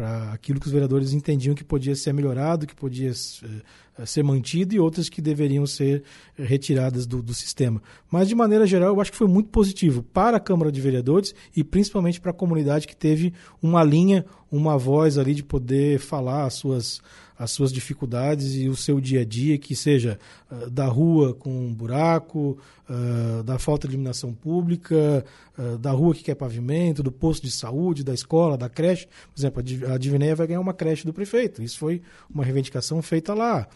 para 0.00 0.32
aquilo 0.32 0.58
que 0.58 0.66
os 0.66 0.72
vereadores 0.72 1.12
entendiam 1.12 1.54
que 1.54 1.62
podia 1.62 1.94
ser 1.94 2.14
melhorado, 2.14 2.66
que 2.66 2.74
podia 2.74 3.10
uh, 3.10 4.06
ser 4.06 4.22
mantido 4.22 4.74
e 4.74 4.80
outras 4.80 5.10
que 5.10 5.20
deveriam 5.20 5.66
ser 5.66 6.02
retiradas 6.38 7.06
do, 7.06 7.22
do, 7.22 7.34
sistema. 7.34 7.82
Mas, 8.10 8.26
de 8.26 8.34
maneira 8.34 8.66
geral, 8.66 8.94
eu 8.94 9.00
acho 9.02 9.12
que 9.12 9.18
foi 9.18 9.28
muito 9.28 9.50
positivo 9.50 10.02
para 10.02 10.38
a 10.38 10.40
Câmara 10.40 10.72
de 10.72 10.80
Vereadores 10.80 11.34
e 11.54 11.62
principalmente 11.62 12.18
para 12.18 12.30
a 12.30 12.34
comunidade 12.34 12.88
que 12.88 12.96
teve 12.96 13.34
uma 13.60 13.84
linha, 13.84 14.24
uma 14.50 14.78
voz 14.78 15.18
ali 15.18 15.34
de 15.34 15.44
poder 15.44 15.98
falar 15.98 16.46
as 16.46 16.54
suas, 16.54 17.02
as 17.40 17.52
suas 17.52 17.72
dificuldades 17.72 18.54
e 18.54 18.68
o 18.68 18.76
seu 18.76 19.00
dia 19.00 19.22
a 19.22 19.24
dia, 19.24 19.56
que 19.56 19.74
seja 19.74 20.18
uh, 20.52 20.68
da 20.68 20.84
rua 20.84 21.32
com 21.32 21.50
um 21.50 21.72
buraco, 21.72 22.58
uh, 22.86 23.42
da 23.42 23.58
falta 23.58 23.88
de 23.88 23.94
iluminação 23.94 24.34
pública, 24.34 25.24
uh, 25.56 25.78
da 25.78 25.90
rua 25.90 26.14
que 26.14 26.22
quer 26.22 26.34
pavimento, 26.34 27.02
do 27.02 27.10
posto 27.10 27.42
de 27.42 27.50
saúde, 27.50 28.04
da 28.04 28.12
escola, 28.12 28.58
da 28.58 28.68
creche. 28.68 29.06
Por 29.06 29.40
exemplo, 29.40 29.64
a 29.90 29.96
Divinéia 29.96 30.36
vai 30.36 30.48
ganhar 30.48 30.60
uma 30.60 30.74
creche 30.74 31.06
do 31.06 31.14
prefeito. 31.14 31.62
Isso 31.62 31.78
foi 31.78 32.02
uma 32.28 32.44
reivindicação 32.44 33.00
feita 33.00 33.32
lá. 33.32 33.66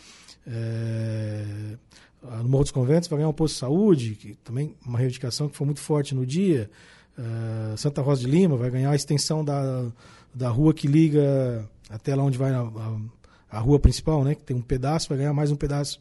É, 0.46 1.42
no 2.42 2.48
Morro 2.50 2.64
dos 2.64 2.72
Conventos 2.72 3.08
vai 3.08 3.16
ganhar 3.16 3.30
um 3.30 3.32
posto 3.32 3.54
de 3.54 3.60
saúde, 3.60 4.10
que 4.14 4.34
também 4.44 4.74
uma 4.84 4.98
reivindicação 4.98 5.48
que 5.48 5.56
foi 5.56 5.64
muito 5.64 5.80
forte 5.80 6.14
no 6.14 6.26
dia. 6.26 6.70
Santa 7.76 8.02
Rosa 8.02 8.22
de 8.22 8.26
Lima 8.26 8.56
vai 8.56 8.70
ganhar 8.70 8.90
a 8.90 8.96
extensão 8.96 9.44
da, 9.44 9.86
da 10.34 10.48
rua 10.48 10.74
que 10.74 10.86
liga 10.86 11.66
até 11.88 12.14
lá 12.14 12.24
onde 12.24 12.36
vai 12.36 12.50
a, 12.52 12.60
a 12.60 12.98
a 13.54 13.60
rua 13.60 13.78
principal, 13.78 14.24
né, 14.24 14.34
que 14.34 14.42
tem 14.42 14.56
um 14.56 14.60
pedaço, 14.60 15.08
vai 15.08 15.18
ganhar 15.18 15.32
mais 15.32 15.50
um 15.50 15.56
pedaço. 15.56 16.00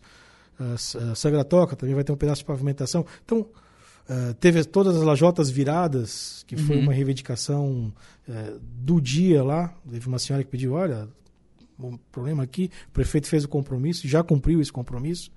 Uh, 0.60 1.15
Sagra 1.15 1.43
Toca 1.43 1.75
também 1.75 1.93
vai 1.93 2.03
ter 2.03 2.12
um 2.12 2.17
pedaço 2.17 2.41
de 2.41 2.45
pavimentação. 2.45 3.05
Então, 3.24 3.41
uh, 3.41 4.33
teve 4.39 4.63
todas 4.63 4.95
as 4.95 5.03
lajotas 5.03 5.50
viradas, 5.50 6.43
que 6.48 6.57
foi 6.57 6.77
uhum. 6.77 6.83
uma 6.83 6.93
reivindicação 6.93 7.93
uh, 8.27 8.60
do 8.60 9.00
dia 9.00 9.43
lá. 9.43 9.74
Teve 9.89 10.07
uma 10.07 10.19
senhora 10.19 10.43
que 10.43 10.50
pediu: 10.50 10.74
olha, 10.74 11.07
o 11.79 11.98
problema 12.12 12.43
aqui, 12.43 12.69
o 12.88 12.91
prefeito 12.91 13.27
fez 13.27 13.43
o 13.43 13.50
compromisso, 13.50 14.07
já 14.07 14.24
cumpriu 14.24 14.60
esse 14.62 14.72
compromisso. 14.72 15.31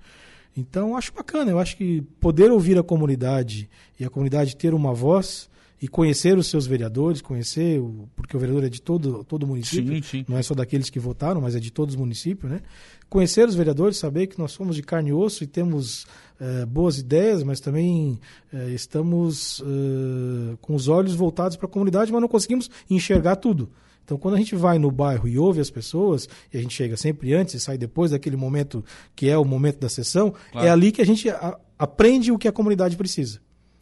Então, 0.55 0.97
acho 0.97 1.13
bacana, 1.13 1.51
eu 1.51 1.59
acho 1.59 1.77
que 1.77 2.01
poder 2.19 2.51
ouvir 2.51 2.79
a 2.79 2.83
comunidade 2.83 3.69
e 3.99 4.05
a 4.05 4.09
comunidade 4.09 4.55
ter 4.55 4.73
uma 4.73 4.91
voz 4.91 5.49
e 5.81 5.87
conhecer 5.87 6.37
os 6.37 6.47
seus 6.47 6.65
vereadores, 6.65 7.21
conhecer, 7.21 7.79
o, 7.79 8.09
porque 8.15 8.35
o 8.35 8.39
vereador 8.39 8.63
é 8.63 8.69
de 8.69 8.81
todo, 8.81 9.23
todo 9.23 9.43
o 9.43 9.47
município, 9.47 9.95
sim, 9.95 10.01
sim. 10.01 10.25
não 10.27 10.37
é 10.37 10.41
só 10.41 10.55
daqueles 10.55 10.89
que 10.89 10.99
votaram, 10.99 11.39
mas 11.39 11.55
é 11.55 11.59
de 11.59 11.71
todos 11.71 11.93
os 11.93 11.99
municípios, 11.99 12.51
né? 12.51 12.61
Conhecer 13.09 13.47
os 13.47 13.55
vereadores, 13.55 13.97
saber 13.97 14.27
que 14.27 14.39
nós 14.39 14.51
somos 14.51 14.75
de 14.75 14.81
carne 14.81 15.11
e 15.11 15.13
osso 15.13 15.43
e 15.43 15.47
temos 15.47 16.05
uh, 16.41 16.65
boas 16.67 16.97
ideias, 16.97 17.43
mas 17.43 17.59
também 17.59 18.19
uh, 18.51 18.69
estamos 18.69 19.59
uh, 19.59 20.57
com 20.61 20.75
os 20.75 20.87
olhos 20.87 21.13
voltados 21.13 21.55
para 21.55 21.67
a 21.67 21.69
comunidade, 21.69 22.11
mas 22.11 22.21
não 22.21 22.27
conseguimos 22.27 22.69
enxergar 22.89 23.35
tudo. 23.35 23.69
Então, 24.03 24.17
quando 24.17 24.35
a 24.35 24.37
gente 24.37 24.55
vai 24.55 24.79
no 24.79 24.89
bairro 24.89 25.27
e 25.27 25.37
ouve 25.37 25.59
as 25.59 25.69
pessoas, 25.69 26.29
e 26.51 26.57
a 26.57 26.61
gente 26.61 26.73
chega 26.73 26.95
sempre 26.95 27.33
antes 27.33 27.55
e 27.55 27.59
sai 27.59 27.77
depois 27.77 28.11
daquele 28.11 28.37
momento 28.37 28.83
que 29.13 29.29
é 29.29 29.37
o 29.37 29.43
momento 29.43 29.79
da 29.79 29.89
sessão, 29.89 30.33
claro. 30.51 30.65
é 30.65 30.69
ali 30.69 30.93
que 30.93 31.01
a 31.01 31.05
gente 31.05 31.29
a, 31.29 31.59
aprende 31.77 32.31
o 32.31 32.37
que 32.37 32.47
a 32.47 32.51
comunidade 32.51 32.95
precisa. 32.95 33.41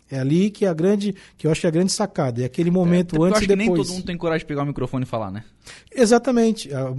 É 0.10 0.20
ali 0.20 0.52
que 0.52 0.66
é 0.66 0.70
a 0.70 0.74
grande, 0.74 1.16
que 1.38 1.48
eu 1.48 1.52
acho 1.52 1.62
que 1.62 1.68
é 1.68 1.70
a 1.70 1.72
grande 1.72 1.92
sacada. 1.92 2.42
É 2.42 2.46
aquele 2.46 2.70
momento 2.70 3.26
é, 3.26 3.30
antes 3.30 3.42
e 3.42 3.48
depois. 3.48 3.68
nem 3.68 3.76
todo 3.76 3.90
mundo 3.90 4.06
tem 4.06 4.18
coragem 4.18 4.40
de 4.40 4.46
pegar 4.46 4.64
o 4.64 4.66
microfone 4.66 5.04
e 5.04 5.08
falar, 5.08 5.32
né? 5.32 5.44
Exatamente. 5.92 6.72
Ah, 6.74 6.94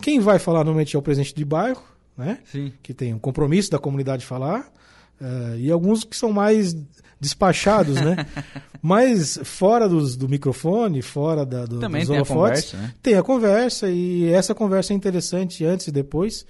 quem 0.00 0.18
vai 0.18 0.38
falar 0.38 0.58
normalmente 0.64 0.96
é 0.96 0.98
o 0.98 1.02
presidente 1.02 1.34
de 1.34 1.44
bairro, 1.44 1.82
né? 2.16 2.38
Sim. 2.44 2.72
Que 2.82 2.92
tem 2.92 3.14
um 3.14 3.18
compromisso 3.18 3.70
da 3.70 3.78
comunidade 3.78 4.26
falar, 4.26 4.72
uh, 5.20 5.56
e 5.58 5.70
alguns 5.70 6.04
que 6.04 6.16
são 6.16 6.32
mais 6.32 6.74
despachados, 7.20 7.96
né? 7.96 8.16
Mas 8.82 9.38
fora 9.44 9.88
dos, 9.88 10.16
do 10.16 10.28
microfone, 10.28 11.02
fora 11.02 11.44
da, 11.44 11.66
do, 11.66 11.78
Também 11.78 12.00
dos 12.00 12.08
tem 12.08 12.16
a 12.16 12.20
holofotes, 12.20 12.70
conversa, 12.70 12.76
né? 12.78 12.94
tem 13.02 13.14
a 13.14 13.22
conversa 13.22 13.90
e 13.90 14.32
essa 14.32 14.54
conversa 14.54 14.94
é 14.94 14.96
interessante 14.96 15.64
antes 15.64 15.86
e 15.86 15.92
depois 15.92 16.46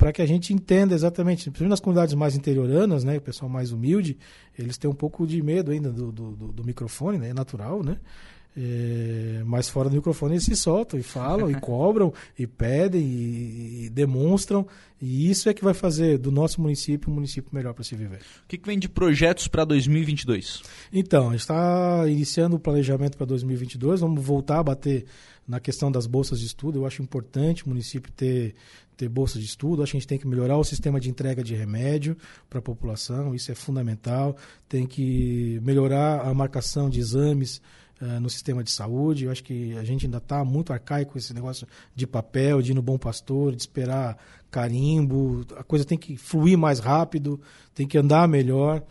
para 0.00 0.14
que 0.14 0.22
a 0.22 0.26
gente 0.26 0.54
entenda 0.54 0.94
exatamente, 0.94 1.42
principalmente 1.50 1.72
nas 1.72 1.80
comunidades 1.80 2.14
mais 2.14 2.34
interioranas, 2.34 3.04
né, 3.04 3.18
o 3.18 3.20
pessoal 3.20 3.50
mais 3.50 3.70
humilde, 3.70 4.16
eles 4.58 4.78
têm 4.78 4.90
um 4.90 4.94
pouco 4.94 5.26
de 5.26 5.42
medo 5.42 5.72
ainda 5.72 5.90
do, 5.90 6.10
do, 6.10 6.30
do, 6.32 6.64
microfone, 6.64 7.18
né, 7.18 7.28
é 7.28 7.34
natural, 7.34 7.82
né? 7.82 7.98
É, 8.56 9.42
mas 9.46 9.68
fora 9.68 9.88
do 9.88 9.94
microfone 9.94 10.34
eles 10.34 10.44
se 10.44 10.56
soltam 10.56 10.98
e 10.98 11.04
falam 11.04 11.48
e 11.48 11.54
cobram 11.60 12.12
e 12.36 12.48
pedem 12.48 13.00
e, 13.00 13.84
e, 13.84 13.90
demonstram 13.90 14.66
e 15.00 15.30
isso 15.30 15.48
é 15.48 15.54
que 15.54 15.62
vai 15.62 15.72
fazer 15.72 16.18
do 16.18 16.32
nosso 16.32 16.60
município 16.60 17.10
um 17.10 17.14
município 17.14 17.48
melhor 17.54 17.72
para 17.72 17.84
se 17.84 17.94
viver. 17.94 18.18
O 18.44 18.48
que, 18.48 18.58
que 18.58 18.66
vem 18.66 18.78
de 18.78 18.88
projetos 18.88 19.46
para 19.46 19.64
2022? 19.64 20.62
Então, 20.92 21.32
está 21.32 22.04
iniciando 22.08 22.56
o 22.56 22.58
planejamento 22.58 23.16
para 23.16 23.26
2022, 23.26 24.00
vamos 24.00 24.22
voltar 24.22 24.58
a 24.58 24.64
bater 24.64 25.06
na 25.46 25.58
questão 25.58 25.90
das 25.90 26.06
bolsas 26.06 26.38
de 26.40 26.46
estudo. 26.46 26.80
Eu 26.80 26.86
acho 26.86 27.02
importante 27.02 27.64
o 27.64 27.68
município 27.68 28.12
ter, 28.12 28.54
ter 28.96 29.08
bolsas 29.08 29.40
de 29.40 29.48
estudo. 29.48 29.82
Acho 29.82 29.92
que 29.92 29.96
a 29.96 30.00
gente 30.00 30.08
tem 30.08 30.18
que 30.18 30.26
melhorar 30.26 30.58
o 30.58 30.64
sistema 30.64 31.00
de 31.00 31.08
entrega 31.08 31.42
de 31.42 31.54
remédio 31.54 32.16
para 32.48 32.58
a 32.58 32.62
população, 32.62 33.34
isso 33.34 33.50
é 33.50 33.54
fundamental. 33.54 34.36
Tem 34.68 34.86
que 34.86 35.58
melhorar 35.62 36.20
a 36.20 36.34
marcação 36.34 36.90
de 36.90 37.00
exames 37.00 37.62
Uh, 38.00 38.18
no 38.18 38.30
sistema 38.30 38.64
de 38.64 38.70
saúde. 38.70 39.26
Eu 39.26 39.30
acho 39.30 39.44
que 39.44 39.76
a 39.76 39.84
gente 39.84 40.06
ainda 40.06 40.16
está 40.16 40.42
muito 40.42 40.72
arcaico 40.72 41.12
com 41.12 41.18
esse 41.18 41.34
negócio 41.34 41.66
de 41.94 42.06
papel, 42.06 42.62
de 42.62 42.72
ir 42.72 42.74
no 42.74 42.80
Bom 42.80 42.96
Pastor, 42.96 43.54
de 43.54 43.60
esperar 43.60 44.16
carimbo. 44.50 45.44
A 45.54 45.62
coisa 45.62 45.84
tem 45.84 45.98
que 45.98 46.16
fluir 46.16 46.56
mais 46.56 46.78
rápido, 46.78 47.38
tem 47.74 47.86
que 47.86 47.98
andar 47.98 48.26
melhor. 48.26 48.82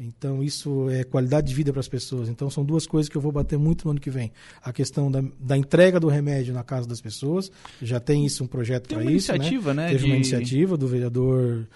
Então, 0.00 0.44
isso 0.44 0.88
é 0.90 1.02
qualidade 1.02 1.48
de 1.48 1.54
vida 1.54 1.72
para 1.72 1.80
as 1.80 1.88
pessoas. 1.88 2.28
Então, 2.28 2.48
são 2.48 2.64
duas 2.64 2.86
coisas 2.86 3.08
que 3.08 3.16
eu 3.16 3.20
vou 3.20 3.32
bater 3.32 3.58
muito 3.58 3.84
no 3.84 3.90
ano 3.90 4.00
que 4.00 4.10
vem. 4.10 4.30
A 4.62 4.72
questão 4.72 5.10
da, 5.10 5.24
da 5.40 5.56
entrega 5.56 5.98
do 5.98 6.06
remédio 6.06 6.54
na 6.54 6.62
casa 6.62 6.86
das 6.86 7.00
pessoas. 7.00 7.50
Já 7.82 7.98
tem 7.98 8.24
isso, 8.24 8.44
um 8.44 8.46
projeto 8.46 8.88
para 8.88 9.02
isso. 9.02 9.32
iniciativa, 9.32 9.74
né? 9.74 9.86
né? 9.86 9.88
Teve 9.90 10.04
de... 10.04 10.10
uma 10.10 10.16
iniciativa 10.16 10.76
do 10.76 10.86
vereador 10.86 11.66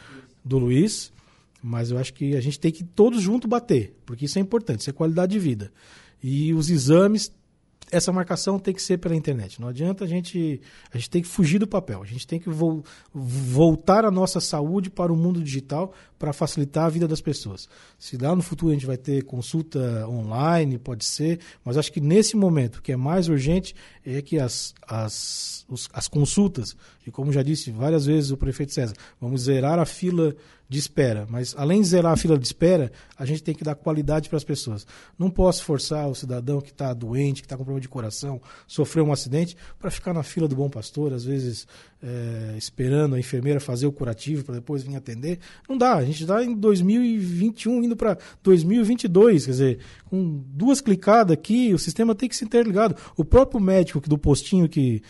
do 0.44 0.58
Luiz. 0.58 1.12
Mas 1.60 1.90
eu 1.90 1.98
acho 1.98 2.14
que 2.14 2.36
a 2.36 2.40
gente 2.40 2.58
tem 2.60 2.70
que 2.70 2.84
todos 2.84 3.22
juntos 3.22 3.48
bater, 3.48 3.94
porque 4.04 4.24
isso 4.24 4.36
é 4.36 4.42
importante, 4.42 4.80
isso 4.80 4.90
é 4.90 4.92
qualidade 4.92 5.32
de 5.32 5.38
vida. 5.38 5.72
E 6.22 6.54
os 6.54 6.70
exames, 6.70 7.32
essa 7.90 8.10
marcação 8.10 8.58
tem 8.58 8.72
que 8.72 8.80
ser 8.80 8.96
pela 8.98 9.14
internet. 9.14 9.60
Não 9.60 9.68
adianta 9.68 10.04
a 10.04 10.06
gente. 10.06 10.60
A 10.92 10.96
gente 10.96 11.10
tem 11.10 11.20
que 11.20 11.28
fugir 11.28 11.58
do 11.58 11.66
papel. 11.66 12.00
A 12.02 12.06
gente 12.06 12.26
tem 12.26 12.40
que 12.40 12.48
vo, 12.48 12.82
voltar 13.12 14.04
a 14.04 14.10
nossa 14.10 14.40
saúde 14.40 14.88
para 14.88 15.12
o 15.12 15.16
mundo 15.16 15.42
digital 15.42 15.92
para 16.18 16.32
facilitar 16.32 16.84
a 16.84 16.88
vida 16.88 17.06
das 17.06 17.20
pessoas. 17.20 17.68
Se 17.98 18.16
lá 18.16 18.34
no 18.34 18.42
futuro 18.42 18.70
a 18.70 18.74
gente 18.74 18.86
vai 18.86 18.96
ter 18.96 19.24
consulta 19.24 20.06
online, 20.08 20.78
pode 20.78 21.04
ser, 21.04 21.40
mas 21.64 21.76
acho 21.76 21.92
que 21.92 22.00
nesse 22.00 22.36
momento 22.36 22.76
o 22.76 22.82
que 22.82 22.92
é 22.92 22.96
mais 22.96 23.28
urgente 23.28 23.74
é 24.06 24.22
que 24.22 24.38
as, 24.38 24.72
as, 24.86 25.66
os, 25.68 25.88
as 25.92 26.06
consultas, 26.06 26.76
e 27.06 27.10
como 27.10 27.32
já 27.32 27.42
disse 27.42 27.70
várias 27.70 28.06
vezes 28.06 28.30
o 28.30 28.36
prefeito 28.36 28.72
César, 28.72 28.94
vamos 29.20 29.42
zerar 29.42 29.78
a 29.78 29.84
fila 29.84 30.34
de 30.72 30.78
espera. 30.78 31.26
Mas 31.28 31.54
além 31.58 31.82
de 31.82 31.88
zerar 31.88 32.12
a 32.12 32.16
fila 32.16 32.38
de 32.38 32.46
espera, 32.46 32.90
a 33.18 33.26
gente 33.26 33.42
tem 33.42 33.54
que 33.54 33.62
dar 33.62 33.74
qualidade 33.74 34.30
para 34.30 34.38
as 34.38 34.44
pessoas. 34.44 34.86
Não 35.18 35.28
posso 35.28 35.62
forçar 35.64 36.08
o 36.08 36.14
cidadão 36.14 36.62
que 36.62 36.70
está 36.70 36.94
doente, 36.94 37.42
que 37.42 37.46
está 37.46 37.56
com 37.56 37.62
problema 37.62 37.80
de 37.80 37.90
coração, 37.90 38.40
sofreu 38.66 39.04
um 39.04 39.12
acidente, 39.12 39.54
para 39.78 39.90
ficar 39.90 40.14
na 40.14 40.22
fila 40.22 40.48
do 40.48 40.56
bom 40.56 40.70
pastor, 40.70 41.12
às 41.12 41.24
vezes 41.24 41.66
é, 42.02 42.54
esperando 42.56 43.14
a 43.14 43.20
enfermeira 43.20 43.60
fazer 43.60 43.86
o 43.86 43.92
curativo 43.92 44.44
para 44.44 44.54
depois 44.54 44.82
vir 44.82 44.96
atender. 44.96 45.38
Não 45.68 45.76
dá. 45.76 45.96
A 45.96 46.04
gente 46.04 46.22
está 46.22 46.42
em 46.42 46.54
2021 46.54 47.84
indo 47.84 47.94
para 47.94 48.16
2022, 48.42 49.44
quer 49.44 49.50
dizer, 49.50 49.78
com 50.06 50.42
duas 50.46 50.80
clicadas 50.80 51.34
aqui, 51.34 51.74
o 51.74 51.78
sistema 51.78 52.14
tem 52.14 52.30
que 52.30 52.36
ser 52.36 52.46
interligado. 52.46 52.96
O 53.14 53.26
próprio 53.26 53.60
médico 53.60 54.00
do 54.08 54.16
postinho 54.16 54.66
que, 54.70 55.02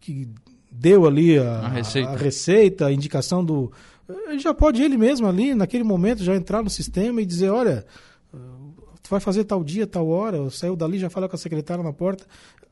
que, 0.00 0.24
que 0.24 0.28
deu 0.70 1.06
ali 1.06 1.38
a, 1.38 1.58
a, 1.58 1.68
receita. 1.68 2.10
a 2.10 2.16
receita, 2.16 2.86
a 2.86 2.92
indicação 2.92 3.44
do 3.44 3.72
ele 4.28 4.38
já 4.38 4.52
pode 4.52 4.82
ele 4.82 4.96
mesmo 4.96 5.26
ali, 5.26 5.54
naquele 5.54 5.84
momento, 5.84 6.24
já 6.24 6.34
entrar 6.34 6.62
no 6.62 6.70
sistema 6.70 7.22
e 7.22 7.26
dizer, 7.26 7.50
olha, 7.50 7.84
tu 9.02 9.10
vai 9.10 9.20
fazer 9.20 9.44
tal 9.44 9.62
dia, 9.62 9.86
tal 9.86 10.08
hora, 10.08 10.50
saiu 10.50 10.76
dali, 10.76 10.98
já 10.98 11.10
fala 11.10 11.28
com 11.28 11.36
a 11.36 11.38
secretária 11.38 11.82
na 11.82 11.92
porta. 11.92 12.24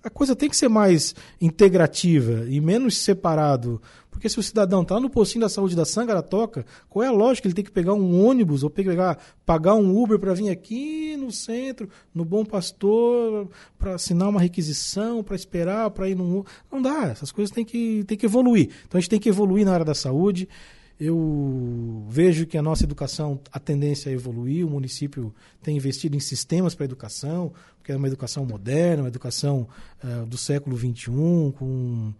A 0.02 0.10
coisa 0.10 0.36
tem 0.36 0.48
que 0.48 0.56
ser 0.56 0.68
mais 0.68 1.14
integrativa 1.40 2.46
e 2.48 2.60
menos 2.60 2.96
separado. 2.96 3.80
Porque 4.10 4.28
se 4.28 4.38
o 4.38 4.42
cidadão 4.42 4.82
está 4.82 4.98
no 4.98 5.08
postinho 5.08 5.42
da 5.42 5.48
saúde 5.48 5.76
da 5.76 5.84
Sangara 5.84 6.22
Toca, 6.22 6.66
qual 6.88 7.04
é 7.04 7.06
a 7.06 7.12
lógica? 7.12 7.46
Ele 7.46 7.54
tem 7.54 7.64
que 7.64 7.70
pegar 7.70 7.94
um 7.94 8.26
ônibus 8.26 8.64
ou 8.64 8.70
pegar, 8.70 9.16
pagar 9.46 9.74
um 9.74 9.96
Uber 9.96 10.18
para 10.18 10.34
vir 10.34 10.50
aqui 10.50 11.16
no 11.16 11.30
centro, 11.30 11.88
no 12.12 12.24
Bom 12.24 12.44
Pastor, 12.44 13.48
para 13.78 13.94
assinar 13.94 14.28
uma 14.28 14.40
requisição, 14.40 15.22
para 15.22 15.36
esperar, 15.36 15.90
para 15.90 16.08
ir 16.08 16.16
num. 16.16 16.42
Não 16.70 16.82
dá, 16.82 17.04
essas 17.04 17.30
coisas 17.30 17.54
têm 17.54 17.64
que, 17.64 18.02
têm 18.08 18.18
que 18.18 18.26
evoluir. 18.26 18.70
Então 18.86 18.98
a 18.98 19.00
gente 19.00 19.10
tem 19.10 19.20
que 19.20 19.28
evoluir 19.28 19.64
na 19.64 19.72
área 19.72 19.84
da 19.84 19.94
saúde 19.94 20.48
eu 20.98 22.04
vejo 22.08 22.46
que 22.46 22.58
a 22.58 22.62
nossa 22.62 22.84
educação, 22.84 23.40
a 23.52 23.60
tendência 23.60 24.10
é 24.10 24.12
evoluir, 24.12 24.66
o 24.66 24.70
município 24.70 25.34
tem 25.62 25.76
investido 25.76 26.16
em 26.16 26.20
sistemas 26.20 26.74
para 26.74 26.84
a 26.84 26.86
educação, 26.86 27.52
porque 27.76 27.92
é 27.92 27.96
uma 27.96 28.08
educação 28.08 28.44
moderna, 28.44 29.02
uma 29.02 29.08
educação 29.08 29.68
uh, 30.02 30.26
do 30.26 30.36
século 30.36 30.76
XXI, 30.76 31.52
com 31.56 32.12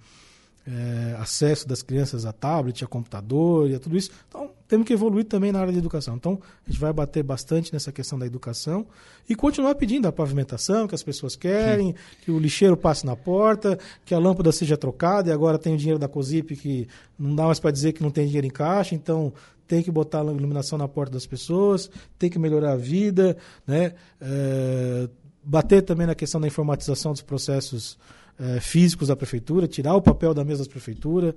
é, 0.66 1.16
acesso 1.18 1.66
das 1.66 1.82
crianças 1.82 2.26
a 2.26 2.32
tablet, 2.32 2.84
a 2.84 2.86
computador 2.86 3.70
e 3.70 3.74
a 3.74 3.80
tudo 3.80 3.96
isso. 3.96 4.10
Então, 4.28 4.50
temos 4.68 4.86
que 4.86 4.92
evoluir 4.92 5.24
também 5.24 5.50
na 5.50 5.60
área 5.60 5.72
de 5.72 5.78
educação. 5.78 6.14
Então, 6.14 6.38
a 6.66 6.70
gente 6.70 6.78
vai 6.78 6.92
bater 6.92 7.22
bastante 7.22 7.72
nessa 7.72 7.90
questão 7.90 8.18
da 8.18 8.26
educação 8.26 8.86
e 9.28 9.34
continuar 9.34 9.74
pedindo 9.74 10.06
a 10.06 10.12
pavimentação 10.12 10.86
que 10.86 10.94
as 10.94 11.02
pessoas 11.02 11.34
querem, 11.34 11.88
Sim. 11.88 11.94
que 12.22 12.30
o 12.30 12.38
lixeiro 12.38 12.76
passe 12.76 13.06
na 13.06 13.16
porta, 13.16 13.78
que 14.04 14.14
a 14.14 14.18
lâmpada 14.18 14.52
seja 14.52 14.76
trocada 14.76 15.30
e 15.30 15.32
agora 15.32 15.58
tem 15.58 15.74
o 15.74 15.78
dinheiro 15.78 15.98
da 15.98 16.06
COSIP 16.06 16.54
que 16.54 16.88
não 17.18 17.34
dá 17.34 17.46
mais 17.46 17.58
para 17.58 17.70
dizer 17.70 17.94
que 17.94 18.02
não 18.02 18.10
tem 18.10 18.26
dinheiro 18.26 18.46
em 18.46 18.50
caixa, 18.50 18.94
então 18.94 19.32
tem 19.66 19.82
que 19.82 19.90
botar 19.90 20.20
a 20.20 20.24
iluminação 20.24 20.78
na 20.78 20.86
porta 20.86 21.12
das 21.12 21.26
pessoas, 21.26 21.90
tem 22.18 22.28
que 22.28 22.38
melhorar 22.38 22.72
a 22.72 22.76
vida, 22.76 23.36
né? 23.66 23.94
É, 24.20 25.08
bater 25.42 25.82
também 25.82 26.06
na 26.06 26.14
questão 26.14 26.40
da 26.40 26.46
informatização 26.46 27.12
dos 27.12 27.22
processos 27.22 27.98
é, 28.38 28.60
físicos 28.60 29.08
da 29.08 29.16
prefeitura, 29.16 29.66
tirar 29.66 29.94
o 29.94 30.02
papel 30.02 30.32
da 30.32 30.44
mesa 30.44 30.64
da 30.64 30.70
prefeitura. 30.70 31.34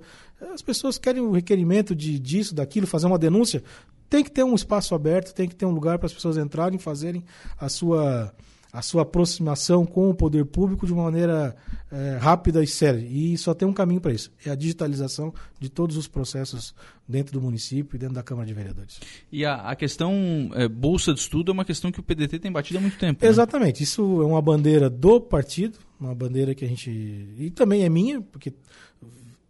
As 0.52 0.62
pessoas 0.62 0.98
querem 0.98 1.20
o 1.20 1.30
um 1.30 1.32
requerimento 1.32 1.94
de, 1.94 2.18
disso, 2.18 2.54
daquilo, 2.54 2.86
fazer 2.86 3.06
uma 3.06 3.18
denúncia. 3.18 3.62
Tem 4.08 4.22
que 4.22 4.30
ter 4.30 4.44
um 4.44 4.54
espaço 4.54 4.94
aberto, 4.94 5.34
tem 5.34 5.48
que 5.48 5.54
ter 5.54 5.64
um 5.64 5.70
lugar 5.70 5.98
para 5.98 6.06
as 6.06 6.12
pessoas 6.12 6.36
entrarem 6.36 6.76
e 6.76 6.82
fazerem 6.82 7.24
a 7.58 7.68
sua 7.68 8.32
a 8.72 8.80
sua 8.80 9.02
aproximação 9.02 9.84
com 9.84 10.08
o 10.08 10.14
poder 10.14 10.46
público 10.46 10.86
de 10.86 10.94
uma 10.94 11.04
maneira 11.04 11.54
é, 11.90 12.16
rápida 12.18 12.62
e 12.64 12.66
séria. 12.66 13.06
E 13.06 13.36
só 13.36 13.52
tem 13.52 13.68
um 13.68 13.72
caminho 13.72 14.00
para 14.00 14.12
isso: 14.12 14.32
é 14.46 14.50
a 14.50 14.54
digitalização 14.54 15.32
de 15.60 15.68
todos 15.68 15.96
os 15.98 16.08
processos 16.08 16.74
dentro 17.06 17.34
do 17.34 17.40
município 17.42 17.96
e 17.96 17.98
dentro 17.98 18.14
da 18.14 18.22
Câmara 18.22 18.46
de 18.46 18.54
Vereadores. 18.54 18.98
E 19.30 19.44
a, 19.44 19.56
a 19.56 19.76
questão 19.76 20.50
é, 20.54 20.66
Bolsa 20.66 21.12
de 21.12 21.20
Estudo 21.20 21.50
é 21.50 21.52
uma 21.52 21.66
questão 21.66 21.92
que 21.92 22.00
o 22.00 22.02
PDT 22.02 22.38
tem 22.38 22.50
batido 22.50 22.78
há 22.78 22.80
muito 22.80 22.96
tempo. 22.96 23.22
Né? 23.22 23.28
Exatamente. 23.28 23.82
Isso 23.82 24.22
é 24.22 24.24
uma 24.24 24.40
bandeira 24.40 24.88
do 24.88 25.20
partido, 25.20 25.78
uma 26.06 26.14
bandeira 26.14 26.54
que 26.54 26.64
a 26.64 26.68
gente. 26.68 26.90
E 26.90 27.50
também 27.50 27.84
é 27.84 27.88
minha, 27.88 28.20
porque 28.20 28.52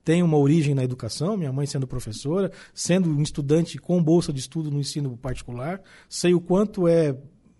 tem 0.04 0.22
uma 0.22 0.36
origem 0.36 0.74
na 0.74 0.82
educação, 0.82 1.36
minha 1.36 1.52
mãe 1.52 1.66
sendo 1.66 1.86
professora, 1.86 2.50
sendo 2.74 3.08
um 3.08 3.22
estudante 3.22 3.78
com 3.78 4.02
bolsa 4.02 4.32
de 4.32 4.40
estudo 4.40 4.70
no 4.70 4.80
ensino 4.80 5.16
particular, 5.16 5.80
sei 6.08 6.34
o 6.34 6.40
quanto 6.40 6.88
é 6.88 7.16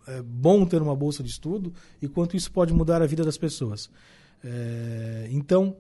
é 0.07 0.21
bom 0.21 0.65
ter 0.67 0.83
uma 0.83 0.97
bolsa 0.97 1.23
de 1.23 1.31
estudo 1.31 1.73
e 2.01 2.09
quanto 2.09 2.37
isso 2.37 2.51
pode 2.51 2.73
mudar 2.73 3.03
a 3.03 3.07
vida 3.07 3.25
das 3.25 3.39
pessoas. 3.39 3.91
É, 4.43 5.29
então, 5.31 5.77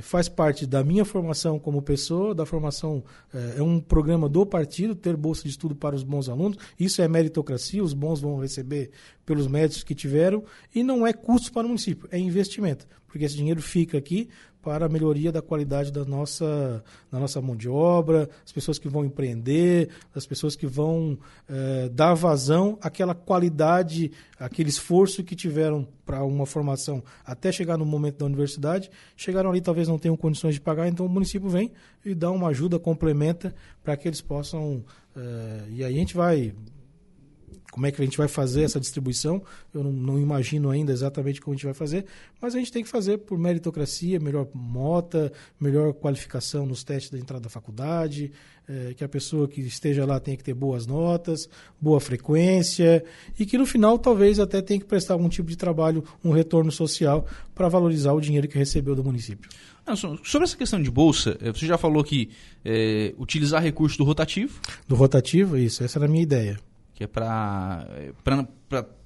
faz 0.00 0.28
parte 0.28 0.66
da 0.66 0.84
minha 0.84 1.04
formação 1.04 1.58
como 1.58 1.82
pessoa, 1.82 2.34
da 2.34 2.46
formação. 2.46 3.02
É, 3.34 3.58
é, 3.58 3.62
um 3.62 3.80
programa 3.80 4.28
do 4.28 4.46
partido 4.46 4.94
ter 4.94 5.16
bolsa 5.16 5.42
de 5.42 5.50
estudo 5.50 5.74
para 5.74 5.96
os 5.96 6.02
bons 6.02 6.28
alunos. 6.28 6.58
Isso 6.78 7.02
é 7.02 7.08
meritocracia, 7.08 7.82
os 7.82 7.92
bons 7.92 8.20
vão 8.20 8.38
receber 8.38 8.90
pelos 9.24 9.46
méritos 9.46 9.82
que 9.82 9.94
tiveram 9.94 10.44
e 10.74 10.82
não 10.82 11.06
é 11.06 11.12
custo 11.12 11.52
para 11.52 11.64
o 11.64 11.68
município, 11.68 12.08
é 12.10 12.18
investimento, 12.18 12.86
porque 13.12 13.26
esse 13.26 13.36
dinheiro 13.36 13.60
fica 13.60 13.98
aqui 13.98 14.30
para 14.62 14.86
a 14.86 14.88
melhoria 14.88 15.30
da 15.30 15.42
qualidade 15.42 15.92
da 15.92 16.02
nossa, 16.02 16.82
da 17.10 17.18
nossa 17.18 17.42
mão 17.42 17.54
de 17.54 17.68
obra, 17.68 18.30
as 18.42 18.50
pessoas 18.50 18.78
que 18.78 18.88
vão 18.88 19.04
empreender, 19.04 19.90
as 20.14 20.24
pessoas 20.24 20.56
que 20.56 20.66
vão 20.66 21.18
é, 21.46 21.90
dar 21.90 22.14
vazão 22.14 22.78
àquela 22.80 23.14
qualidade, 23.14 24.10
aquele 24.38 24.70
esforço 24.70 25.22
que 25.22 25.36
tiveram 25.36 25.86
para 26.06 26.24
uma 26.24 26.46
formação 26.46 27.04
até 27.22 27.52
chegar 27.52 27.76
no 27.76 27.84
momento 27.84 28.20
da 28.20 28.24
universidade, 28.24 28.90
chegaram 29.14 29.50
ali 29.50 29.60
talvez 29.60 29.88
não 29.88 29.98
tenham 29.98 30.16
condições 30.16 30.54
de 30.54 30.60
pagar, 30.60 30.88
então 30.88 31.04
o 31.04 31.08
município 31.08 31.50
vem 31.50 31.70
e 32.02 32.14
dá 32.14 32.30
uma 32.30 32.48
ajuda, 32.48 32.78
complementa 32.78 33.54
para 33.84 33.94
que 33.94 34.08
eles 34.08 34.22
possam. 34.22 34.82
É, 35.14 35.64
e 35.68 35.84
aí 35.84 35.94
a 35.94 35.98
gente 35.98 36.16
vai 36.16 36.54
como 37.72 37.86
é 37.86 37.90
que 37.90 38.02
a 38.02 38.04
gente 38.04 38.18
vai 38.18 38.28
fazer 38.28 38.64
essa 38.64 38.78
distribuição. 38.78 39.42
Eu 39.72 39.82
não, 39.82 39.90
não, 39.90 40.18
imagino 40.18 40.68
ainda 40.68 40.92
exatamente 40.92 41.40
como 41.40 41.54
a 41.54 41.56
gente 41.56 41.64
vai 41.64 41.72
fazer, 41.72 42.04
mas 42.38 42.54
a 42.54 42.58
gente 42.58 42.70
tem 42.70 42.84
que 42.84 42.88
fazer 42.88 43.16
por 43.16 43.38
meritocracia, 43.38 44.20
melhor 44.20 44.46
mota, 44.52 45.32
melhor 45.58 45.94
qualificação 45.94 46.66
nos 46.66 46.84
testes 46.84 47.10
da 47.10 47.18
entrada 47.18 47.44
da 47.44 47.48
faculdade, 47.48 48.30
é, 48.68 48.92
que 48.92 49.02
a 49.02 49.08
pessoa 49.08 49.48
que 49.48 49.62
esteja 49.62 50.04
lá 50.04 50.20
tenha 50.20 50.36
que 50.36 50.44
ter 50.44 50.52
boas 50.52 50.86
notas, 50.86 51.48
boa 51.80 51.98
frequência 51.98 53.02
e 53.38 53.46
que 53.46 53.56
no 53.56 53.64
final 53.64 53.98
talvez 53.98 54.38
até 54.38 54.60
tenha 54.60 54.78
que 54.78 54.86
prestar 54.86 55.14
algum 55.14 55.30
tipo 55.30 55.48
de 55.48 55.56
trabalho, 55.56 56.04
um 56.22 56.30
retorno 56.30 56.70
social 56.70 57.26
para 57.54 57.70
valorizar 57.70 58.12
o 58.12 58.20
dinheiro 58.20 58.48
que 58.48 58.58
recebeu 58.58 58.94
do 58.94 59.02
município. 59.02 59.48
Não, 59.86 59.96
sobre 59.96 60.44
essa 60.44 60.56
questão 60.58 60.80
de 60.80 60.90
bolsa, 60.90 61.38
eh, 61.40 61.50
você 61.50 61.64
já 61.64 61.78
falou 61.78 62.04
que 62.04 62.28
é, 62.62 63.14
utilizar 63.18 63.62
recurso 63.62 63.96
do 63.96 64.04
rotativo. 64.04 64.60
Do 64.86 64.94
rotativo, 64.94 65.56
isso, 65.56 65.82
essa 65.82 65.98
era 65.98 66.04
a 66.04 66.08
minha 66.08 66.22
ideia 66.22 66.60
que 66.94 67.04
é 67.04 67.06
para 67.06 67.86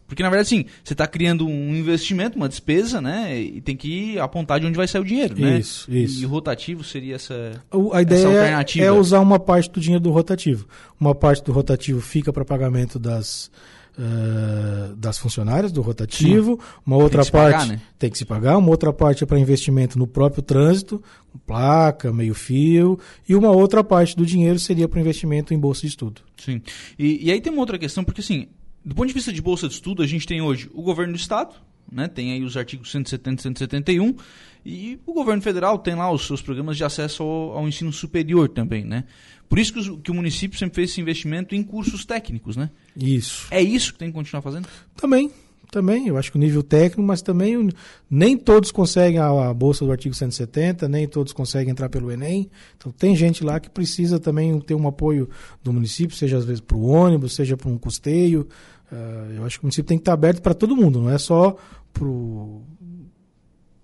porque 0.06 0.22
na 0.22 0.30
verdade 0.30 0.48
sim, 0.48 0.64
você 0.84 0.94
está 0.94 1.06
criando 1.06 1.46
um 1.46 1.74
investimento, 1.74 2.36
uma 2.36 2.48
despesa, 2.48 3.00
né? 3.00 3.38
E 3.40 3.60
tem 3.60 3.76
que 3.76 4.18
apontar 4.18 4.60
de 4.60 4.66
onde 4.66 4.76
vai 4.76 4.86
sair 4.86 5.00
o 5.00 5.04
dinheiro, 5.04 5.34
né? 5.38 5.58
Isso, 5.58 5.90
isso. 5.90 6.22
E 6.22 6.26
o 6.26 6.28
rotativo 6.28 6.84
seria 6.84 7.16
essa 7.16 7.60
A 7.92 8.02
ideia 8.02 8.20
essa 8.20 8.28
alternativa. 8.28 8.84
é 8.84 8.92
usar 8.92 9.20
uma 9.20 9.40
parte 9.40 9.70
do 9.70 9.80
dinheiro 9.80 10.02
do 10.02 10.10
rotativo. 10.10 10.68
Uma 11.00 11.14
parte 11.14 11.42
do 11.42 11.52
rotativo 11.52 12.00
fica 12.00 12.32
para 12.32 12.44
pagamento 12.44 12.98
das 12.98 13.50
uh, 13.98 14.94
das 14.96 15.18
funcionárias 15.18 15.72
do 15.72 15.80
rotativo, 15.80 16.52
Sim. 16.60 16.80
uma 16.84 16.96
outra 16.96 17.22
tem 17.22 17.32
parte 17.32 17.52
pagar, 17.52 17.66
né? 17.66 17.80
tem 17.98 18.10
que 18.10 18.18
se 18.18 18.24
pagar, 18.24 18.58
uma 18.58 18.70
outra 18.70 18.92
parte 18.92 19.24
é 19.24 19.26
para 19.26 19.38
investimento 19.38 19.98
no 19.98 20.06
próprio 20.06 20.42
trânsito, 20.42 21.02
placa, 21.46 22.12
meio 22.12 22.34
fio, 22.34 22.98
e 23.28 23.34
uma 23.34 23.50
outra 23.50 23.82
parte 23.82 24.16
do 24.16 24.24
dinheiro 24.24 24.58
seria 24.58 24.88
para 24.88 25.00
investimento 25.00 25.52
em 25.52 25.58
bolsa 25.58 25.82
de 25.82 25.88
estudo. 25.88 26.22
Sim. 26.36 26.62
E, 26.98 27.26
e 27.26 27.32
aí 27.32 27.40
tem 27.40 27.52
uma 27.52 27.60
outra 27.60 27.78
questão, 27.78 28.04
porque 28.04 28.20
assim, 28.20 28.48
do 28.84 28.94
ponto 28.94 29.08
de 29.08 29.14
vista 29.14 29.32
de 29.32 29.42
bolsa 29.42 29.68
de 29.68 29.74
estudo, 29.74 30.02
a 30.02 30.06
gente 30.06 30.26
tem 30.26 30.40
hoje 30.40 30.70
o 30.72 30.82
governo 30.82 31.12
do 31.12 31.18
estado, 31.18 31.54
né? 31.90 32.08
Tem 32.08 32.32
aí 32.32 32.42
os 32.42 32.56
artigos 32.56 32.90
170 32.90 33.40
e 33.40 33.42
171 33.42 34.16
e 34.64 34.98
o 35.06 35.12
governo 35.12 35.40
federal 35.40 35.78
tem 35.78 35.94
lá 35.94 36.10
os 36.10 36.26
seus 36.26 36.42
programas 36.42 36.76
de 36.76 36.84
acesso 36.84 37.22
ao, 37.22 37.58
ao 37.58 37.68
ensino 37.68 37.92
superior 37.92 38.48
também, 38.48 38.84
né? 38.84 39.04
Por 39.48 39.58
isso 39.58 39.72
que, 39.72 39.78
os, 39.78 39.88
que, 40.02 40.10
o 40.10 40.14
município 40.14 40.58
sempre 40.58 40.74
fez 40.74 40.90
esse 40.90 41.00
investimento 41.00 41.54
em 41.54 41.62
cursos 41.62 42.04
técnicos, 42.04 42.56
né? 42.56 42.70
Isso. 42.96 43.46
É 43.50 43.62
isso 43.62 43.92
que 43.92 43.98
tem 43.98 44.08
que 44.08 44.14
continuar 44.14 44.42
fazendo? 44.42 44.68
Também, 44.96 45.30
também. 45.70 46.08
Eu 46.08 46.16
acho 46.16 46.30
que 46.30 46.36
o 46.36 46.40
nível 46.40 46.62
técnico, 46.62 47.02
mas 47.02 47.22
também 47.22 47.70
nem 48.10 48.36
todos 48.36 48.72
conseguem 48.72 49.18
a, 49.18 49.48
a, 49.48 49.54
bolsa 49.54 49.84
do 49.84 49.92
artigo 49.92 50.14
170, 50.14 50.88
nem 50.88 51.06
todos 51.06 51.32
conseguem 51.32 51.70
entrar 51.70 51.88
pelo 51.88 52.10
Enem. 52.10 52.50
Então 52.76 52.90
tem 52.92 53.14
gente 53.14 53.44
lá 53.44 53.60
que 53.60 53.70
precisa 53.70 54.18
também 54.18 54.58
ter 54.60 54.74
um 54.74 54.86
apoio 54.88 55.28
do 55.62 55.72
município, 55.72 56.16
seja 56.16 56.38
às 56.38 56.44
vezes 56.44 56.60
para 56.60 56.76
o 56.76 56.86
ônibus, 56.86 57.34
seja 57.34 57.56
para 57.56 57.68
um 57.68 57.78
custeio. 57.78 58.48
Uh, 58.90 59.32
eu 59.36 59.44
acho 59.44 59.58
que 59.58 59.64
o 59.64 59.66
município 59.66 59.88
tem 59.88 59.98
que 59.98 60.02
estar 60.02 60.12
aberto 60.12 60.40
para 60.40 60.54
todo 60.54 60.76
mundo, 60.76 61.00
não 61.00 61.10
é 61.10 61.18
só 61.18 61.56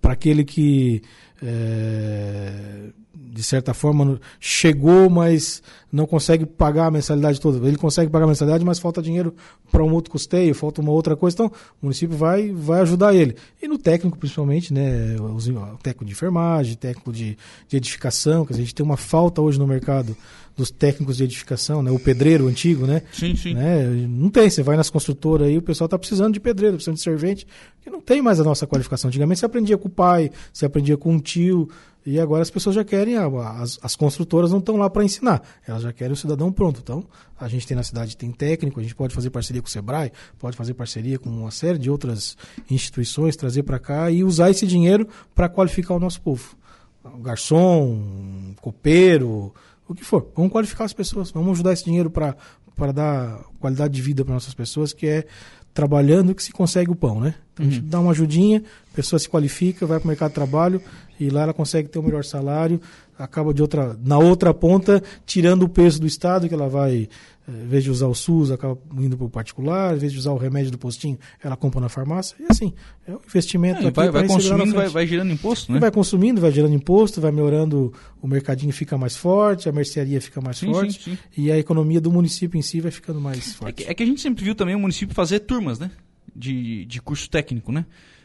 para 0.00 0.12
aquele 0.12 0.44
que 0.44 1.02
é, 1.42 2.90
de 3.14 3.42
certa 3.42 3.74
forma, 3.74 4.20
chegou, 4.38 5.08
mas 5.10 5.62
não 5.90 6.06
consegue 6.06 6.46
pagar 6.46 6.86
a 6.86 6.90
mensalidade 6.90 7.40
toda. 7.40 7.66
Ele 7.66 7.76
consegue 7.76 8.10
pagar 8.10 8.24
a 8.24 8.28
mensalidade, 8.28 8.64
mas 8.64 8.78
falta 8.78 9.02
dinheiro 9.02 9.34
para 9.70 9.82
um 9.82 9.92
outro 9.92 10.10
custeio, 10.10 10.54
falta 10.54 10.80
uma 10.80 10.92
outra 10.92 11.16
coisa. 11.16 11.34
Então, 11.34 11.46
o 11.46 11.86
município 11.86 12.16
vai, 12.16 12.50
vai 12.52 12.80
ajudar 12.82 13.14
ele. 13.14 13.36
E 13.60 13.66
no 13.66 13.78
técnico, 13.78 14.18
principalmente, 14.18 14.72
né, 14.72 15.16
o 15.18 15.78
técnico 15.78 16.04
de 16.04 16.12
enfermagem, 16.12 16.76
técnico 16.76 17.12
de, 17.12 17.36
de 17.68 17.76
edificação, 17.76 18.44
que 18.44 18.52
a 18.52 18.56
gente 18.56 18.74
tem 18.74 18.84
uma 18.84 18.96
falta 18.96 19.40
hoje 19.40 19.58
no 19.58 19.66
mercado 19.66 20.16
dos 20.56 20.70
técnicos 20.70 21.16
de 21.16 21.24
edificação, 21.24 21.82
né? 21.82 21.90
O 21.90 21.98
pedreiro 21.98 22.46
antigo, 22.48 22.86
né? 22.86 23.02
Sim, 23.12 23.34
sim. 23.34 23.54
Né? 23.54 23.84
Não 24.08 24.30
tem, 24.30 24.48
você 24.48 24.62
vai 24.62 24.76
nas 24.76 24.90
construtoras 24.90 25.48
aí, 25.48 25.56
o 25.56 25.62
pessoal 25.62 25.86
está 25.86 25.98
precisando 25.98 26.34
de 26.34 26.40
pedreiro, 26.40 26.76
precisando 26.76 26.96
de 26.96 27.02
servente, 27.02 27.46
que 27.80 27.90
não 27.90 28.00
tem 28.00 28.20
mais 28.20 28.38
a 28.40 28.44
nossa 28.44 28.66
qualificação. 28.66 29.08
Antigamente 29.08 29.40
você 29.40 29.46
aprendia 29.46 29.78
com 29.78 29.88
o 29.88 29.90
pai, 29.90 30.30
você 30.52 30.66
aprendia 30.66 30.96
com 30.96 31.12
um 31.12 31.18
tio, 31.18 31.68
e 32.04 32.18
agora 32.18 32.42
as 32.42 32.50
pessoas 32.50 32.74
já 32.74 32.84
querem, 32.84 33.16
as, 33.16 33.78
as 33.80 33.94
construtoras 33.94 34.50
não 34.50 34.58
estão 34.58 34.76
lá 34.76 34.90
para 34.90 35.04
ensinar, 35.04 35.40
elas 35.66 35.82
já 35.82 35.92
querem 35.92 36.12
o 36.12 36.16
cidadão 36.16 36.52
pronto. 36.52 36.80
Então, 36.82 37.04
a 37.38 37.46
gente 37.46 37.66
tem 37.66 37.76
na 37.76 37.84
cidade, 37.84 38.16
tem 38.16 38.32
técnico, 38.32 38.80
a 38.80 38.82
gente 38.82 38.94
pode 38.94 39.14
fazer 39.14 39.30
parceria 39.30 39.62
com 39.62 39.68
o 39.68 39.70
Sebrae, 39.70 40.10
pode 40.38 40.56
fazer 40.56 40.74
parceria 40.74 41.18
com 41.18 41.30
uma 41.30 41.50
série 41.52 41.78
de 41.78 41.88
outras 41.88 42.36
instituições, 42.68 43.36
trazer 43.36 43.62
para 43.62 43.78
cá 43.78 44.10
e 44.10 44.24
usar 44.24 44.50
esse 44.50 44.66
dinheiro 44.66 45.06
para 45.34 45.48
qualificar 45.48 45.94
o 45.94 46.00
nosso 46.00 46.20
povo. 46.20 46.56
O 47.04 47.18
garçom, 47.18 48.54
copeiro, 48.60 49.52
o 49.92 49.94
que 49.94 50.04
for. 50.04 50.30
Vamos 50.36 50.52
qualificar 50.52 50.84
as 50.84 50.92
pessoas, 50.92 51.30
vamos 51.30 51.52
ajudar 51.52 51.72
esse 51.72 51.84
dinheiro 51.84 52.10
para 52.10 52.92
dar 52.92 53.40
qualidade 53.58 53.94
de 53.94 54.02
vida 54.02 54.24
para 54.24 54.34
nossas 54.34 54.54
pessoas, 54.54 54.92
que 54.92 55.06
é 55.06 55.26
trabalhando 55.74 56.34
que 56.34 56.42
se 56.42 56.52
consegue 56.52 56.90
o 56.90 56.94
pão, 56.94 57.20
né? 57.20 57.34
Então, 57.54 57.64
uhum. 57.64 57.70
a 57.70 57.74
gente 57.74 57.82
uhum. 57.84 57.88
dá 57.88 58.00
uma 58.00 58.10
ajudinha, 58.10 58.62
a 58.92 58.96
pessoa 58.96 59.18
se 59.18 59.28
qualifica, 59.28 59.86
vai 59.86 59.98
para 59.98 60.04
o 60.04 60.08
mercado 60.08 60.30
de 60.30 60.34
trabalho 60.34 60.82
e 61.18 61.30
lá 61.30 61.42
ela 61.42 61.54
consegue 61.54 61.88
ter 61.88 61.98
o 61.98 62.02
um 62.02 62.04
melhor 62.04 62.24
salário, 62.24 62.80
acaba 63.18 63.52
de 63.52 63.62
outra, 63.62 63.96
na 64.04 64.18
outra 64.18 64.52
ponta, 64.52 65.02
tirando 65.26 65.64
o 65.64 65.68
peso 65.68 66.00
do 66.00 66.06
Estado, 66.06 66.48
que 66.48 66.54
ela 66.54 66.68
vai, 66.68 67.08
eh, 67.46 67.64
em 67.64 67.68
vez 67.68 67.84
de 67.84 67.90
usar 67.90 68.06
o 68.06 68.14
SUS, 68.14 68.50
acaba 68.50 68.78
indo 68.98 69.16
para 69.16 69.26
o 69.26 69.30
particular, 69.30 69.94
em 69.94 69.98
vez 69.98 70.12
de 70.12 70.18
usar 70.18 70.32
o 70.32 70.36
remédio 70.36 70.70
do 70.70 70.78
postinho, 70.78 71.18
ela 71.42 71.56
compra 71.56 71.80
na 71.80 71.88
farmácia, 71.88 72.36
e 72.40 72.46
assim, 72.50 72.72
é 73.06 73.12
um 73.12 73.20
investimento. 73.26 73.86
É, 73.86 73.90
vai, 73.90 74.10
vai 74.10 74.26
consumindo, 74.26 74.74
vai, 74.74 74.88
vai, 74.88 75.06
gerando 75.06 75.32
imposto, 75.32 75.72
né? 75.72 75.78
Vai 75.78 75.90
consumindo, 75.90 76.40
vai 76.40 76.50
gerando 76.50 76.74
imposto, 76.74 77.20
vai 77.20 77.30
melhorando, 77.30 77.92
o 78.20 78.26
mercadinho 78.26 78.72
fica 78.72 78.96
mais 78.96 79.16
forte, 79.16 79.68
a 79.68 79.72
mercearia 79.72 80.20
fica 80.20 80.40
mais 80.40 80.58
sim, 80.58 80.72
forte, 80.72 81.02
sim, 81.02 81.10
sim. 81.12 81.18
e 81.36 81.52
a 81.52 81.58
economia 81.58 82.00
do 82.00 82.10
município 82.10 82.58
em 82.58 82.62
si 82.62 82.80
vai 82.80 82.90
ficando 82.90 83.20
mais 83.20 83.52
forte. 83.54 83.82
É 83.82 83.84
que, 83.84 83.90
é 83.90 83.94
que 83.94 84.02
a 84.02 84.06
gente 84.06 84.20
sempre 84.20 84.44
viu 84.44 84.54
também 84.54 84.74
o 84.74 84.78
município 84.78 85.14
fazer 85.14 85.40
turmas, 85.40 85.78
né? 85.78 85.90
De, 86.34 86.86
de 86.86 87.00
curso 87.00 87.28
técnico, 87.28 87.70
né? 87.70 87.84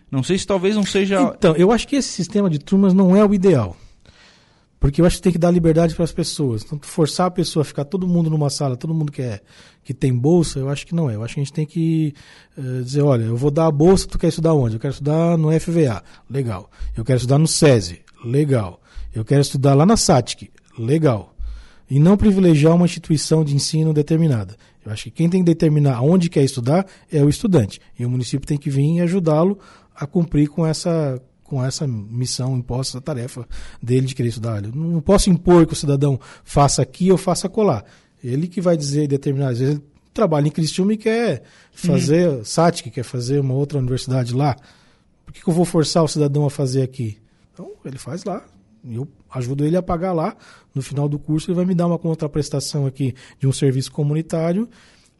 Não 0.09 0.23
sei 0.23 0.37
se 0.37 0.47
talvez 0.47 0.75
não 0.75 0.83
seja. 0.83 1.33
Então, 1.37 1.53
eu 1.57 1.71
acho 1.71 1.85
que 1.85 1.97
esse 1.97 2.07
sistema 2.07 2.49
de 2.49 2.59
turmas 2.59 2.93
não 2.93 3.15
é 3.15 3.25
o 3.25 3.33
ideal. 3.33 3.75
Porque 4.79 5.01
eu 5.01 5.05
acho 5.05 5.17
que 5.17 5.23
tem 5.23 5.31
que 5.31 5.39
dar 5.39 5.49
liberdade 5.49 5.95
para 5.95 6.03
as 6.03 6.11
pessoas. 6.11 6.63
Então, 6.63 6.79
forçar 6.81 7.27
a 7.27 7.31
pessoa 7.31 7.61
a 7.61 7.65
ficar 7.65 7.83
todo 7.83 8.07
mundo 8.07 8.29
numa 8.29 8.49
sala, 8.49 8.77
todo 8.77 8.93
mundo 8.93 9.11
que, 9.11 9.23
é, 9.23 9.41
que 9.83 9.93
tem 9.93 10.13
bolsa, 10.13 10.59
eu 10.59 10.69
acho 10.69 10.85
que 10.85 10.93
não 10.93 11.09
é. 11.09 11.15
Eu 11.15 11.23
acho 11.23 11.33
que 11.33 11.39
a 11.39 11.43
gente 11.43 11.53
tem 11.53 11.65
que 11.65 12.13
uh, 12.55 12.83
dizer, 12.83 13.01
olha, 13.01 13.23
eu 13.23 13.35
vou 13.35 13.49
dar 13.49 13.65
a 13.65 13.71
bolsa, 13.71 14.07
tu 14.07 14.19
quer 14.19 14.27
estudar 14.27 14.53
onde? 14.53 14.75
Eu 14.75 14.79
quero 14.79 14.93
estudar 14.93 15.35
no 15.35 15.49
FVA, 15.59 16.03
legal. 16.29 16.69
Eu 16.95 17.03
quero 17.03 17.17
estudar 17.17 17.39
no 17.39 17.47
SESI, 17.47 18.01
legal. 18.23 18.79
Eu 19.13 19.25
quero 19.25 19.41
estudar 19.41 19.73
lá 19.73 19.85
na 19.85 19.97
SATIC, 19.97 20.51
legal. 20.77 21.33
E 21.89 21.99
não 21.99 22.15
privilegiar 22.15 22.75
uma 22.75 22.85
instituição 22.85 23.43
de 23.43 23.55
ensino 23.55 23.93
determinada. 23.93 24.55
Eu 24.85 24.91
acho 24.91 25.05
que 25.05 25.11
quem 25.11 25.29
tem 25.29 25.41
que 25.41 25.45
determinar 25.45 26.01
onde 26.01 26.29
quer 26.29 26.43
estudar 26.43 26.85
é 27.11 27.23
o 27.23 27.29
estudante. 27.29 27.81
E 27.97 28.05
o 28.05 28.09
município 28.09 28.47
tem 28.47 28.57
que 28.57 28.69
vir 28.69 28.97
e 28.97 29.01
ajudá-lo 29.01 29.57
a 29.95 30.05
cumprir 30.05 30.49
com 30.49 30.65
essa 30.65 31.19
com 31.47 31.63
essa 31.63 31.87
missão 31.87 32.57
imposta, 32.57 32.97
essa 32.97 33.01
tarefa 33.01 33.47
dele 33.81 34.05
de 34.05 34.13
querer 34.13 34.29
estudar. 34.29 34.63
Eu 34.63 34.71
não 34.73 35.01
posso 35.01 35.29
impor 35.29 35.65
que 35.65 35.73
o 35.73 35.75
cidadão 35.75 36.19
faça 36.43 36.81
aqui 36.81 37.11
ou 37.11 37.17
faça 37.17 37.49
colar. 37.49 37.83
Ele 38.23 38.47
que 38.47 38.61
vai 38.61 38.75
dizer 38.75 39.05
e 39.05 39.07
determinar. 39.07 39.49
Às 39.49 39.59
vezes 39.59 39.75
ele 39.75 39.83
trabalha 40.13 40.47
em 40.47 40.51
Cristiúma 40.51 40.93
e 40.93 40.97
quer 40.97 41.43
fazer 41.71 42.27
uhum. 42.27 42.43
SATIC, 42.43 42.91
quer 42.91 43.03
fazer 43.03 43.39
uma 43.39 43.53
outra 43.53 43.79
universidade 43.79 44.33
lá. 44.33 44.55
Por 45.25 45.33
que, 45.33 45.41
que 45.41 45.49
eu 45.49 45.53
vou 45.53 45.65
forçar 45.65 46.03
o 46.03 46.07
cidadão 46.07 46.45
a 46.45 46.49
fazer 46.49 46.81
aqui? 46.81 47.17
Então, 47.53 47.71
ele 47.85 47.97
faz 47.97 48.23
lá. 48.23 48.45
Eu 48.85 49.07
ajudo 49.31 49.65
ele 49.65 49.77
a 49.77 49.81
pagar 49.81 50.13
lá. 50.13 50.35
No 50.75 50.81
final 50.81 51.07
do 51.07 51.17
curso, 51.17 51.49
ele 51.49 51.55
vai 51.55 51.65
me 51.65 51.73
dar 51.73 51.87
uma 51.87 51.97
contraprestação 51.97 52.85
aqui 52.85 53.15
de 53.39 53.47
um 53.47 53.53
serviço 53.53 53.91
comunitário 53.91 54.69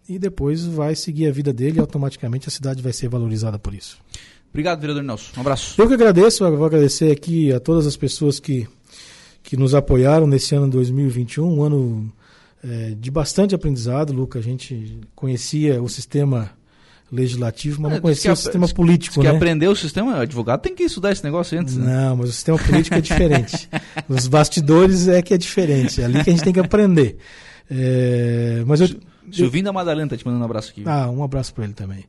e 0.08 0.18
depois 0.20 0.66
vai 0.66 0.96
seguir 0.96 1.28
a 1.28 1.32
vida 1.32 1.52
dele 1.52 1.78
e 1.78 1.82
automaticamente 1.82 2.48
a 2.48 2.52
cidade 2.52 2.82
vai 2.82 2.94
ser 2.94 3.10
valorizada 3.10 3.60
por 3.60 3.74
isso. 3.74 3.98
Obrigado, 4.50 4.80
vereador 4.80 5.04
Nelson. 5.04 5.32
Um 5.38 5.42
abraço. 5.42 5.80
Eu 5.80 5.88
que 5.88 5.94
agradeço, 5.94 6.44
eu 6.44 6.58
vou 6.58 6.66
agradecer 6.66 7.12
aqui 7.12 7.52
a 7.52 7.60
todas 7.60 7.86
as 7.86 7.96
pessoas 7.96 8.40
que, 8.40 8.68
que 9.44 9.56
nos 9.56 9.76
apoiaram 9.76 10.26
nesse 10.26 10.56
ano 10.56 10.68
2021, 10.70 11.46
um 11.46 11.64
ano 11.64 12.14
é, 12.64 12.96
de 13.00 13.12
bastante 13.12 13.54
aprendizado, 13.54 14.14
Luca. 14.14 14.40
A 14.40 14.42
gente 14.42 15.00
conhecia 15.16 15.82
o 15.82 15.88
sistema 15.88 16.52
legislativo, 17.12 17.82
mas 17.82 17.92
é, 17.92 17.96
não 17.96 18.02
conhecia 18.02 18.34
o 18.34 18.36
sistema 18.36 18.68
político. 18.68 19.22
Que 19.22 19.28
né? 19.28 19.36
aprender 19.36 19.68
o 19.68 19.76
sistema, 19.76 20.22
advogado 20.22 20.62
tem 20.62 20.76
que 20.76 20.84
estudar 20.84 21.12
esse 21.12 21.24
negócio 21.24 21.60
antes. 21.60 21.78
Né? 21.78 21.86
Não, 21.86 22.18
mas 22.18 22.30
o 22.30 22.34
sistema 22.34 22.58
político 22.58 22.96
é 22.96 23.02
diferente. 23.02 23.70
Os 24.10 24.28
bastidores 24.28 25.08
é 25.08 25.22
que 25.22 25.34
é 25.34 25.38
diferente, 25.38 26.02
é 26.02 26.06
ali 26.06 26.24
que 26.24 26.30
a 26.30 26.34
gente 26.34 26.44
tem 26.44 26.54
que 26.54 26.60
aprender. 26.60 27.18
É, 27.70 28.64
mas 28.66 28.82
eu, 28.82 28.90
Silvinho 29.32 29.66
da 29.66 29.74
Madalena 29.74 30.10
tá 30.10 30.18
te 30.18 30.26
mandando 30.26 30.42
um 30.42 30.46
abraço 30.46 30.72
aqui. 30.72 30.84
Ah, 30.86 31.10
um 31.10 31.24
abraço 31.24 31.54
para 31.54 31.66
ele 31.66 31.74
também. 31.74 32.06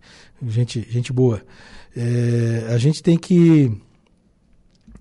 Gente, 0.46 0.86
gente 0.88 1.12
boa. 1.12 1.42
É, 1.96 2.68
a 2.70 2.78
gente 2.78 3.02
tem 3.02 3.16
que 3.16 3.72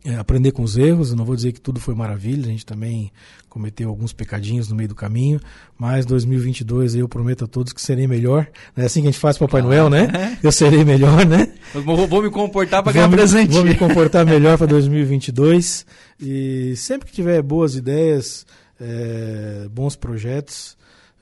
é, 0.08 0.16
aprender 0.16 0.52
com 0.52 0.64
os 0.64 0.78
erros. 0.78 1.12
Eu 1.12 1.18
não 1.18 1.26
vou 1.26 1.36
dizer 1.36 1.52
que 1.52 1.60
tudo 1.60 1.80
foi 1.80 1.94
maravilha, 1.94 2.46
a 2.46 2.50
gente 2.50 2.66
também 2.66 3.12
cometeu 3.50 3.90
alguns 3.90 4.14
pecadinhos 4.14 4.70
no 4.70 4.76
meio 4.76 4.88
do 4.88 4.96
caminho, 4.96 5.42
mas 5.78 6.06
2022 6.06 6.96
eu 6.96 7.10
prometo 7.10 7.46
a 7.46 7.48
todos 7.48 7.74
que 7.74 7.82
serei 7.82 8.08
melhor. 8.08 8.48
É 8.76 8.86
assim 8.86 9.02
que 9.02 9.08
a 9.08 9.12
gente 9.12 9.20
faz 9.20 9.38
Papai 9.38 9.62
Noel, 9.62 9.90
né? 9.90 10.38
Eu 10.44 10.52
serei 10.52 10.86
melhor, 10.86 11.26
né? 11.26 11.52
Eu 11.74 11.82
vou, 11.82 12.08
vou 12.08 12.22
me 12.22 12.30
comportar 12.30 12.84
para 12.84 12.94
ganhar 12.94 13.10
presente. 13.10 13.52
Vou 13.52 13.64
me 13.64 13.74
comportar 13.76 14.26
melhor 14.26 14.58
para 14.58 14.68
2022 14.68 15.86
e 16.22 16.76
sempre 16.78 17.08
que 17.10 17.14
tiver 17.14 17.42
boas 17.42 17.76
ideias, 17.76 18.46
é, 18.80 19.68
bons 19.72 19.96
projetos, 19.96 20.77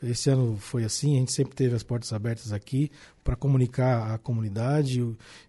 Esse 0.10 0.30
ano 0.30 0.58
foi 0.58 0.84
assim, 0.84 1.16
a 1.16 1.20
gente 1.20 1.32
sempre 1.32 1.56
teve 1.56 1.76
as 1.76 1.84
portas 1.84 2.14
abertas 2.14 2.54
aqui 2.54 2.92
para 3.24 3.36
comunicar 3.36 4.14
à 4.14 4.18
comunidade 4.18 5.02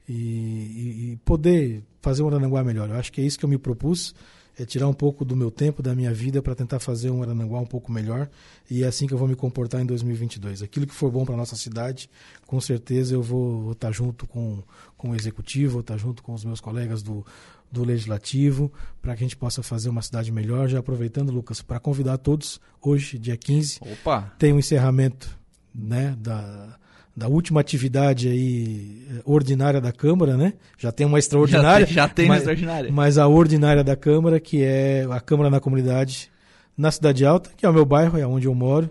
e, 0.08 0.12
e, 0.12 1.12
e, 1.12 1.16
poder 1.24 1.82
fazer 2.00 2.22
um 2.22 2.28
Arananguá 2.28 2.64
melhor. 2.64 2.88
Eu 2.88 2.96
acho 2.96 3.12
que 3.12 3.20
é 3.20 3.24
isso 3.24 3.38
que 3.38 3.44
eu 3.44 3.48
me 3.48 3.58
propus, 3.58 4.14
é 4.58 4.64
tirar 4.64 4.88
um 4.88 4.94
pouco 4.94 5.24
do 5.24 5.36
meu 5.36 5.50
tempo, 5.50 5.82
da 5.82 5.94
minha 5.94 6.12
vida, 6.14 6.40
para 6.40 6.54
tentar 6.54 6.80
fazer 6.80 7.10
um 7.10 7.22
Arananguá 7.22 7.60
um 7.60 7.66
pouco 7.66 7.92
melhor. 7.92 8.28
E 8.70 8.82
é 8.82 8.86
assim 8.86 9.06
que 9.06 9.12
eu 9.12 9.18
vou 9.18 9.28
me 9.28 9.36
comportar 9.36 9.82
em 9.82 9.86
2022. 9.86 10.62
Aquilo 10.62 10.86
que 10.86 10.94
for 10.94 11.10
bom 11.10 11.26
para 11.26 11.36
nossa 11.36 11.56
cidade, 11.56 12.08
com 12.46 12.58
certeza 12.60 13.14
eu 13.14 13.22
vou 13.22 13.72
estar 13.72 13.92
junto 13.92 14.26
com, 14.26 14.62
com 14.96 15.10
o 15.10 15.14
executivo, 15.14 15.80
estar 15.80 15.98
junto 15.98 16.22
com 16.22 16.32
os 16.32 16.44
meus 16.44 16.60
colegas 16.60 17.02
do, 17.02 17.24
do 17.70 17.84
Legislativo, 17.84 18.72
para 19.02 19.14
que 19.14 19.22
a 19.22 19.26
gente 19.26 19.36
possa 19.36 19.62
fazer 19.62 19.88
uma 19.88 20.02
cidade 20.02 20.32
melhor. 20.32 20.68
Já 20.68 20.78
aproveitando, 20.78 21.30
Lucas, 21.30 21.60
para 21.60 21.78
convidar 21.78 22.18
todos, 22.18 22.60
hoje, 22.80 23.18
dia 23.18 23.36
15, 23.36 23.80
Opa. 23.80 24.32
tem 24.38 24.52
o 24.52 24.56
um 24.56 24.58
encerramento 24.58 25.36
né, 25.74 26.16
da, 26.18 26.78
da 27.16 27.28
última 27.28 27.60
atividade 27.60 28.28
aí 28.28 29.06
eh, 29.10 29.22
ordinária 29.24 29.80
da 29.80 29.92
Câmara, 29.92 30.36
né? 30.36 30.54
Já 30.78 30.92
tem 30.92 31.06
uma 31.06 31.18
extraordinária. 31.18 31.86
Já 31.86 31.86
tem, 31.86 31.94
já 31.94 32.08
tem 32.08 32.28
mas, 32.28 32.36
uma 32.36 32.38
extraordinária. 32.38 32.92
Mas 32.92 33.18
a 33.18 33.26
ordinária 33.26 33.84
da 33.84 33.96
Câmara, 33.96 34.38
que 34.38 34.62
é 34.62 35.06
a 35.10 35.20
Câmara 35.20 35.50
na 35.50 35.60
Comunidade, 35.60 36.30
na 36.76 36.90
Cidade 36.90 37.24
Alta, 37.24 37.50
que 37.56 37.64
é 37.64 37.68
o 37.68 37.72
meu 37.72 37.84
bairro, 37.84 38.18
é 38.18 38.26
onde 38.26 38.46
eu 38.46 38.54
moro, 38.54 38.90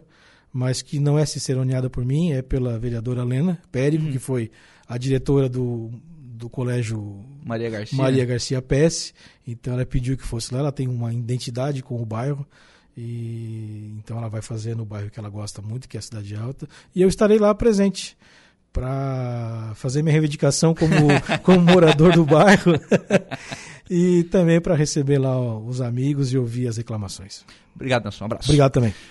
mas 0.51 0.81
que 0.81 0.99
não 0.99 1.19
é 1.19 1.25
ciceroneada 1.25 1.89
por 1.89 2.03
mim, 2.03 2.31
é 2.31 2.41
pela 2.41 2.79
vereadora 2.79 3.23
Lena 3.23 3.59
Périco, 3.71 4.05
uhum. 4.05 4.11
que 4.11 4.19
foi 4.19 4.49
a 4.87 4.97
diretora 4.97 5.47
do, 5.47 5.91
do 6.35 6.49
colégio 6.49 7.23
Maria 7.43 7.69
Garcia. 7.69 7.97
Maria 7.97 8.25
Garcia 8.25 8.61
Pesce. 8.61 9.13
Então 9.47 9.73
ela 9.73 9.85
pediu 9.85 10.17
que 10.17 10.23
fosse 10.23 10.53
lá, 10.53 10.59
ela 10.59 10.71
tem 10.71 10.87
uma 10.87 11.13
identidade 11.13 11.81
com 11.81 12.01
o 12.01 12.05
bairro. 12.05 12.45
E 12.97 13.93
então 13.97 14.17
ela 14.17 14.29
vai 14.29 14.41
fazer 14.41 14.75
no 14.75 14.85
bairro 14.85 15.09
que 15.09 15.19
ela 15.19 15.29
gosta 15.29 15.61
muito, 15.61 15.87
que 15.87 15.97
é 15.97 15.99
a 15.99 16.03
Cidade 16.03 16.33
Alta, 16.35 16.67
e 16.95 17.01
eu 17.01 17.09
estarei 17.09 17.37
lá 17.37 17.53
presente 17.53 18.17
para 18.71 19.73
fazer 19.75 20.01
minha 20.01 20.13
reivindicação 20.13 20.73
como, 20.73 20.95
como 21.43 21.61
morador 21.61 22.13
do 22.13 22.25
bairro 22.25 22.73
e 23.89 24.23
também 24.25 24.61
para 24.61 24.75
receber 24.75 25.17
lá 25.17 25.37
ó, 25.37 25.59
os 25.59 25.81
amigos 25.81 26.31
e 26.31 26.37
ouvir 26.37 26.67
as 26.67 26.77
reclamações. 26.77 27.43
Obrigado, 27.75 28.03
Nelson. 28.03 28.23
Um 28.23 28.27
abraço. 28.27 28.49
Obrigado 28.49 28.71
também. 28.71 28.93